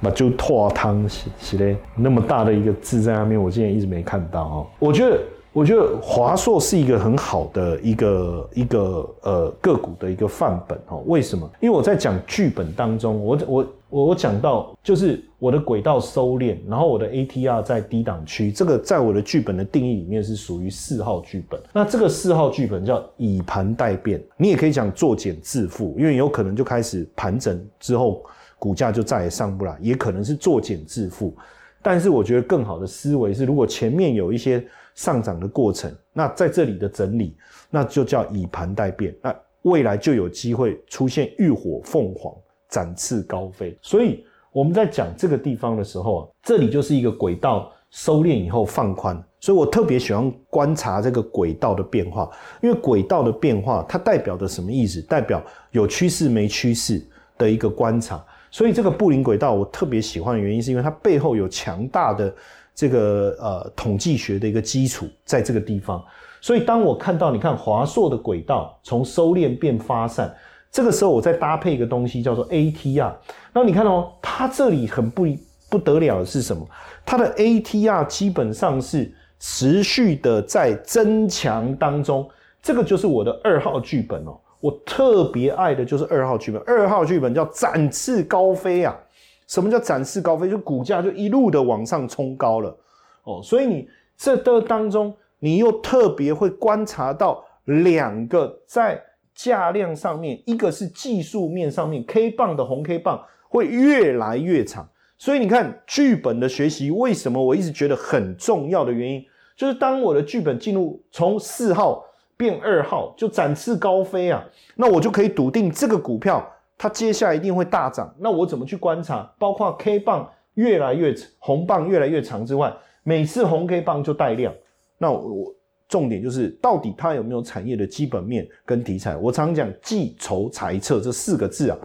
[0.00, 4.66] 那 就拓汤是是嘞，那么大的一个字在那边，我竟然一直没看到哦。
[4.78, 5.20] 我觉得，
[5.52, 11.02] 我觉得华硕是一个很好的一个一个呃个股的一个范本哦。
[11.06, 11.48] 为什么？
[11.60, 13.66] 因为我在讲剧本当中，我我。
[13.94, 21.60] 我我讲到就是我的轨道收敛，然后我的 ATR 在低档区，这个在我的剧本的定义里面是属于四号剧本。
[21.72, 28.24] 那这个四号剧本叫以盘代变，你也可以讲做减自缚，因为有可能就开始盘整之后，
[28.58, 31.32] 股价就再也上不来，也可能是做减自缚。
[31.80, 34.66] 但是我觉得更好的思维是，如果前面有一些
[34.96, 37.36] 上涨的过程，那在这里的整理，
[37.70, 39.32] 那就叫以盘代变，那
[39.62, 42.34] 未来就有机会出现浴火凤凰。
[42.74, 52.28] 展翅高飞，所以我们在讲这个地方的时候啊，这里就是一个轨道收敛以后放宽，所以我特别喜欢观察这个轨道的变化，
[52.60, 55.00] 因为轨道的变化它代表的什么意思？
[55.02, 57.00] 代表有趋势没趋势
[57.38, 58.20] 的一个观察。
[58.50, 62.34] 所以这个布林轨道我特别喜欢的原因，是因为它背后有强大的
[62.74, 66.04] 这个呃统计学的一个基础在这个地方。
[66.40, 70.34] 所以当我看到你看华硕的轨道从收敛变发散。
[70.74, 73.12] 这个时候，我再搭配一个东西叫做 ATR。
[73.52, 75.24] 那你看哦，它这里很不
[75.70, 76.66] 不得了的是什么？
[77.06, 82.28] 它的 ATR 基本上是持续的在增强当中。
[82.60, 84.36] 这个就是我的二号剧本哦。
[84.58, 86.60] 我特别爱的就是二号剧本。
[86.66, 88.98] 二号剧本叫展翅高飞啊！
[89.46, 90.50] 什么叫展翅高飞？
[90.50, 92.76] 就股价就一路的往上冲高了
[93.22, 93.40] 哦。
[93.44, 99.00] 所以你这的当中，你又特别会观察到两个在。
[99.34, 109.24] 价量上面，一个是技术面上面，K 棒的红 K 棒会越来越长，所以你看剧本的学习，为什么我一直觉得很重要的原因，
[109.56, 112.04] 就是当我的剧本进入从四号
[112.36, 114.44] 变二号，就展翅高飞啊，
[114.76, 118.14] 那我就可以笃定这个股票它接下来一定会大涨。
[118.18, 119.34] 那我怎么去观察？
[119.38, 122.72] 包括 K 棒越来越红棒越来越长之外，
[123.02, 124.54] 每次红 K 棒就带量，
[124.98, 125.52] 那我。
[125.88, 129.16] 重点就是到底它有没有产业的基本面跟题材？
[129.16, 131.78] 我常讲计筹裁测这四个字啊，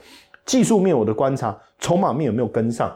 [0.46, 2.96] 技术面我的观察，筹码面有没有跟上？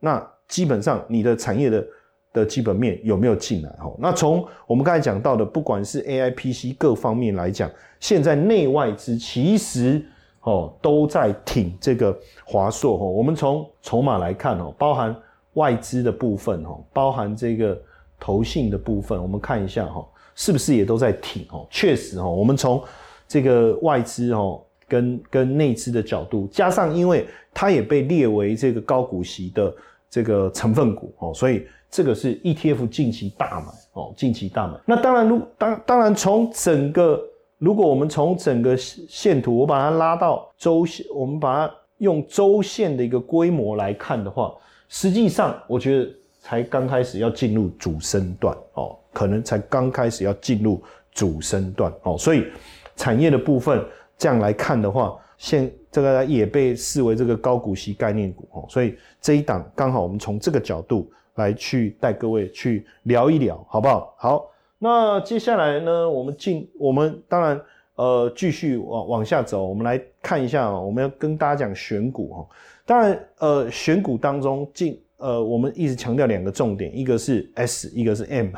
[0.00, 1.86] 那基本上你的产业的
[2.32, 3.68] 的基本面有没有进来？
[3.78, 7.70] 哈，那从我们刚才讲到的，不管是 A I P C 各方面来讲，
[8.00, 10.02] 现在内外资其实
[10.40, 13.04] 哦都在挺这个华硕哈。
[13.04, 15.14] 我们从筹码来看哦，包含
[15.54, 17.78] 外资的部分哈，包含这个
[18.18, 20.06] 投信的部分，我们看一下哈。
[20.38, 21.66] 是不是也都在挺哦？
[21.68, 22.80] 确实哦，我们从
[23.26, 29.74] 这个外资哦跟跟内资的角度，加上因为它也被列为这个高股息的
[30.08, 34.78] 这个成分股哦，所以这个是 ETF 近期大买哦，近期大买。
[34.86, 37.20] 那当然，如当当然从整个，
[37.58, 44.54] 如果我们从整个线图，我把它拉到周线，我们把它用周线的一个规模来看的话，
[44.88, 46.08] 实际上我觉得
[46.40, 48.96] 才刚开始要进入主升段哦。
[49.18, 52.46] 可能才刚开始要进入主升段哦，所以
[52.94, 53.84] 产业的部分
[54.16, 64.14] 这样来看的话，现这个也被视为这个高股息概念股哦，所以这一档刚好我们从这个角度来去带各位去聊一聊，好不好？
[64.16, 67.60] 好，那接下来呢，我们进我们当然
[67.96, 72.46] 呃继续往往下走，我们来看一下，我们要跟大家讲选股哈，
[72.86, 74.96] 当然呃选股当中进。
[75.18, 78.50] 呃，我们一直强调两个重点，一个是 S，一个是 M。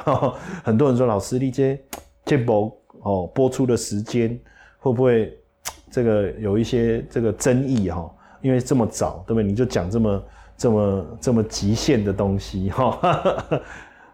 [0.62, 1.78] 很多人说老师，你这
[2.24, 4.38] 这播哦播出的时间
[4.78, 5.36] 会不会
[5.90, 8.10] 这个有一些这个争议哈？
[8.42, 9.42] 因为这么早，对不对？
[9.42, 10.24] 你就讲这么
[10.56, 12.98] 这么这么极限的东西哈？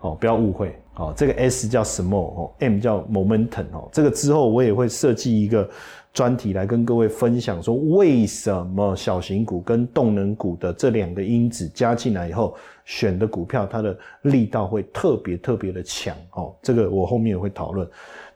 [0.00, 1.12] 哦，不要误会哦。
[1.16, 2.42] 这个 S 叫 small？
[2.42, 3.88] 哦，M 叫 momentum 哦。
[3.90, 5.68] 这个之后我也会设计一个。
[6.16, 12.56] 专题来跟各位分享说，为什么小型股跟动能股的这两个因子加进来以后，
[12.86, 16.54] 选的股票它的力道会特别特别的强哦。
[16.62, 17.86] 这个我后面也会讨论。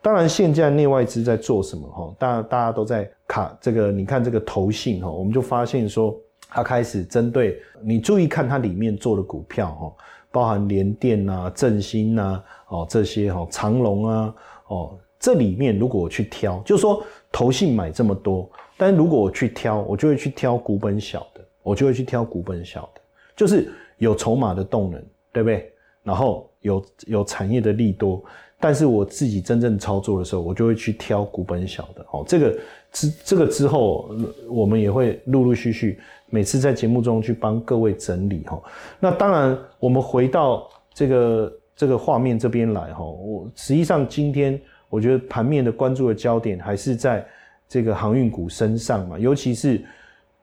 [0.03, 2.15] 当然，现在内外资在做什么哈？
[2.19, 6.15] 当然大家都在卡这个，你看这个投信哈，我们就发现说，
[6.51, 9.93] 它开始针对你注意看它里面做的股票哈，
[10.31, 14.35] 包含联电啊、振兴啊、哦这些哈、长隆啊、
[14.67, 14.99] 哦。
[15.21, 23.01] 这里面如果我去挑，就是说投信买这么多，但如果我去挑，我就会去挑股本小的，我就会去挑股本小的，
[23.37, 24.99] 就是有筹码的动能，
[25.31, 25.71] 对不对？
[26.03, 28.25] 然后有有产业的利多，
[28.59, 32.03] 但是我自己真正操作的时候，我就会去挑股本小的。
[32.13, 32.59] 哦，这个
[32.91, 34.09] 之这个之后，
[34.49, 36.01] 我们也会陆陆续续
[36.31, 38.59] 每次在节目中去帮各位整理哈。
[38.99, 44.59] 那当然，我们回到这个这个画面这边来哈，我实际上今天。
[44.91, 47.27] 我觉得盘面的关注的焦点还是在
[47.67, 49.81] 这个航运股身上嘛，尤其是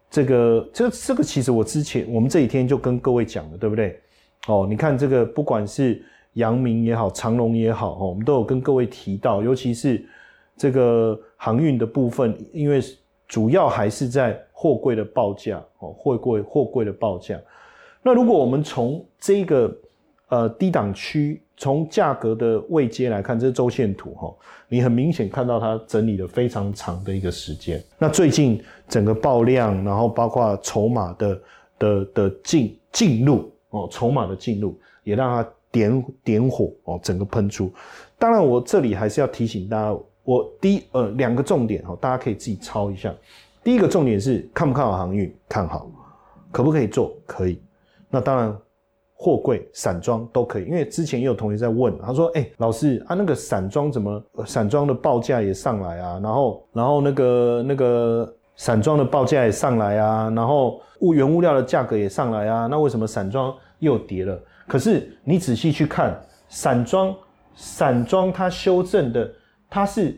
[0.09, 3.99] 这个这这个，其实我之前我们这几天就跟各位讲了，对不对？
[4.47, 6.01] 哦，你看这个不管是
[6.33, 10.01] 阳明也好，长隆也好，哦，我们都有跟各位提到，尤其是
[10.55, 12.81] 这个航运的部分，因为
[13.27, 17.37] 主要还是在货柜的报价，哦，货柜货柜的报价。
[18.01, 19.75] 那如果我们从这个
[20.29, 24.33] 呃低档区，从价格的位阶来看，这是周线图哈，
[24.67, 27.81] 你很明显看到它整理了非常长的一个时间。
[27.97, 31.41] 那最近整个爆量，然后包括筹码的
[31.79, 37.71] 的的进进入哦，筹码的进入也让它点点火哦，整个喷出。
[38.19, 43.13] 当然，我这里还是要提醒大家，我第一呃两个重点哈，大家可以自己抄一下。
[43.63, 45.33] 第一个重点是看不看好航运？
[45.47, 45.89] 看好，
[46.51, 47.15] 可不可以做？
[47.25, 47.61] 可以。
[48.09, 48.57] 那当然。
[49.19, 56.19] 货柜、散装都可以，因为之前也有同学在问，他说：“哎，老师啊，那个散装怎么散装的报价也上来啊？
[56.21, 60.31] 然后，然后那个那个散装的报价也上来啊？
[60.35, 62.67] 然后物原物料的价格也上来啊？
[62.67, 64.39] 那为什么散装又跌了？
[64.67, 66.15] 可是你仔细去看，
[66.47, 67.15] 散装
[67.55, 69.27] 散装它修正的，
[69.67, 70.15] 它是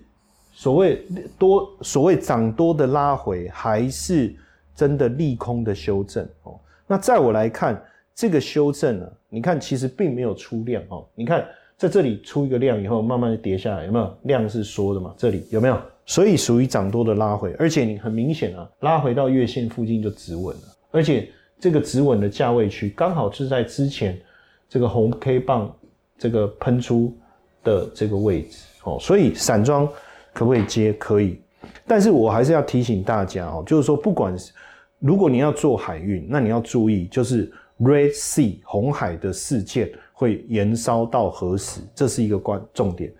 [0.51, 4.35] 所谓多所谓涨多的拉回，还是
[4.75, 6.27] 真的利空的修正？
[6.43, 7.81] 哦，那在我来看。”
[8.19, 11.07] 这个修正呢，你看其实并没有出量哦。
[11.15, 11.47] 你看
[11.77, 15.13] 在这里出一个量以后，慢慢的跌下来，有没有量是缩的嘛？
[15.17, 15.81] 这里有没有？
[16.05, 20.61] 所以属于涨多的拉回，而且你很明显啊，拉回到月线附近就止稳了，
[20.91, 21.29] 而且
[21.61, 24.19] 这个止稳的价位区刚好是在之前
[24.67, 25.73] 这个红 K 棒
[26.17, 27.15] 这个喷出
[27.63, 28.97] 的这个位置哦。
[28.99, 29.87] 所以散装
[30.33, 30.91] 可不可以接？
[30.91, 31.39] 可以，
[31.87, 34.51] 但是我还是要提醒大家哦，就是说不管是
[34.99, 37.49] 如果你要做海运，那你要注意就是。
[37.79, 41.79] Red Sea 红海的事件会延烧到何时？
[41.95, 43.11] 这是一个关重点。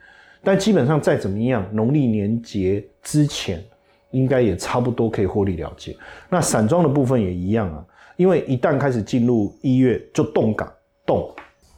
[0.44, 3.64] 但基本上再怎么样，农历年节之前
[4.12, 5.96] 应该也差不多可以获利了结。
[6.30, 7.86] 那散装的部分也一样啊，
[8.18, 10.70] 因为一旦开始进入一月就冻港，
[11.06, 11.30] 冻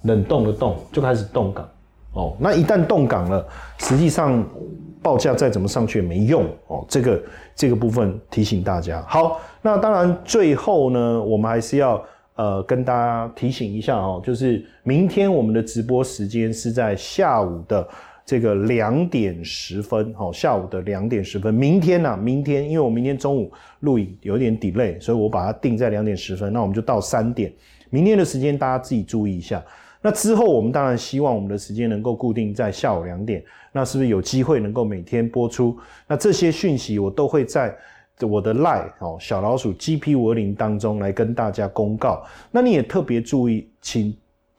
[0.04, 1.70] 冷冻的冻就开始冻港
[2.14, 2.36] 哦。
[2.40, 4.44] 那一旦冻港了，实际上
[5.04, 6.84] 报价再怎么上去也没用哦。
[6.88, 7.24] 这个
[7.56, 9.04] 这个部分提醒大家。
[9.08, 12.04] 好，那当然最后呢，我们还是要。
[12.42, 17.88] 呃，跟大家提醒一下哦，就是明天我们的直播时间是在下午的
[18.26, 21.54] 这个两点十分，哦，下午的两点十分。
[21.54, 26.52] 明天呢，明天因为我明天中午录影有点 delay，所以我把它定在两点十分。
[26.52, 27.54] 那我们就到三点，
[27.92, 29.64] 明天的时间大家自己注意一下。
[30.02, 35.78] 那之后我们当然希望我们的时间能够固定在下午两点，那是不是有机会能够每天播出？
[36.08, 37.72] 那这些讯息我都会在
[38.22, 42.24] 我的赖哦小老鼠 GP 五二零当中来跟大家公告。
[42.52, 44.16] 那你也特别注意，请。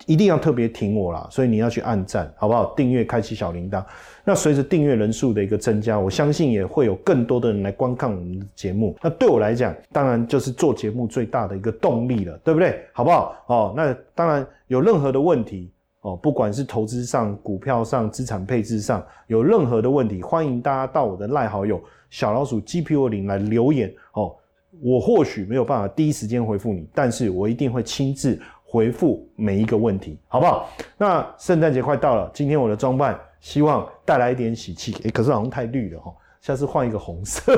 [0.06, 2.74] 一定要特别挺我啦，所以你要去按赞，好不好？
[2.74, 3.84] 订阅，开启小铃铛。
[4.24, 8.96] 那随着订阅人数的一个增加，我相信也会有更多的人来观看我们的节目。
[9.00, 12.84] 那对我来讲，当然就是做节目最大的一个动力了，对不对？
[12.92, 13.36] 好不好？
[13.46, 21.80] 哦，那当然有任何的问题哦，不管是投资上、股票上、资产配置上有任何的问题，欢迎大家到我的赖好友
[22.12, 24.36] 小老鼠 GPU 零来留言哦。
[24.80, 28.40] 我或许没有办法第一时间回复你，但是我一定会亲自。
[28.64, 30.66] 回复每一个问题，好不好？
[30.96, 34.96] 那圣诞节快到了，今天我的装扮希望带来一点喜气。
[35.04, 36.10] 哎，可是好像太绿了哈，
[36.40, 37.52] 下次换一个红色。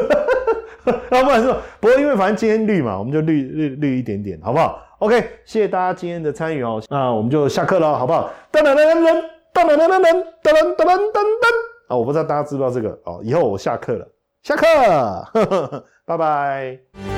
[0.84, 6.82] 那 不然说，不过因为反正今天绿嘛，我们就绿绿绿一点点，好不好？OK，谢谢大家今天的参与哦。
[6.90, 8.28] 那我们就下课了，好不好？
[8.50, 9.22] 噔噔噔噔噔
[9.54, 11.46] 噔噔噔噔噔噔噔噔噔。
[11.86, 13.20] 啊，我不知道大家知不知道这个哦。
[13.22, 14.08] 以后我下课了，
[14.44, 17.13] 下课， 拜拜。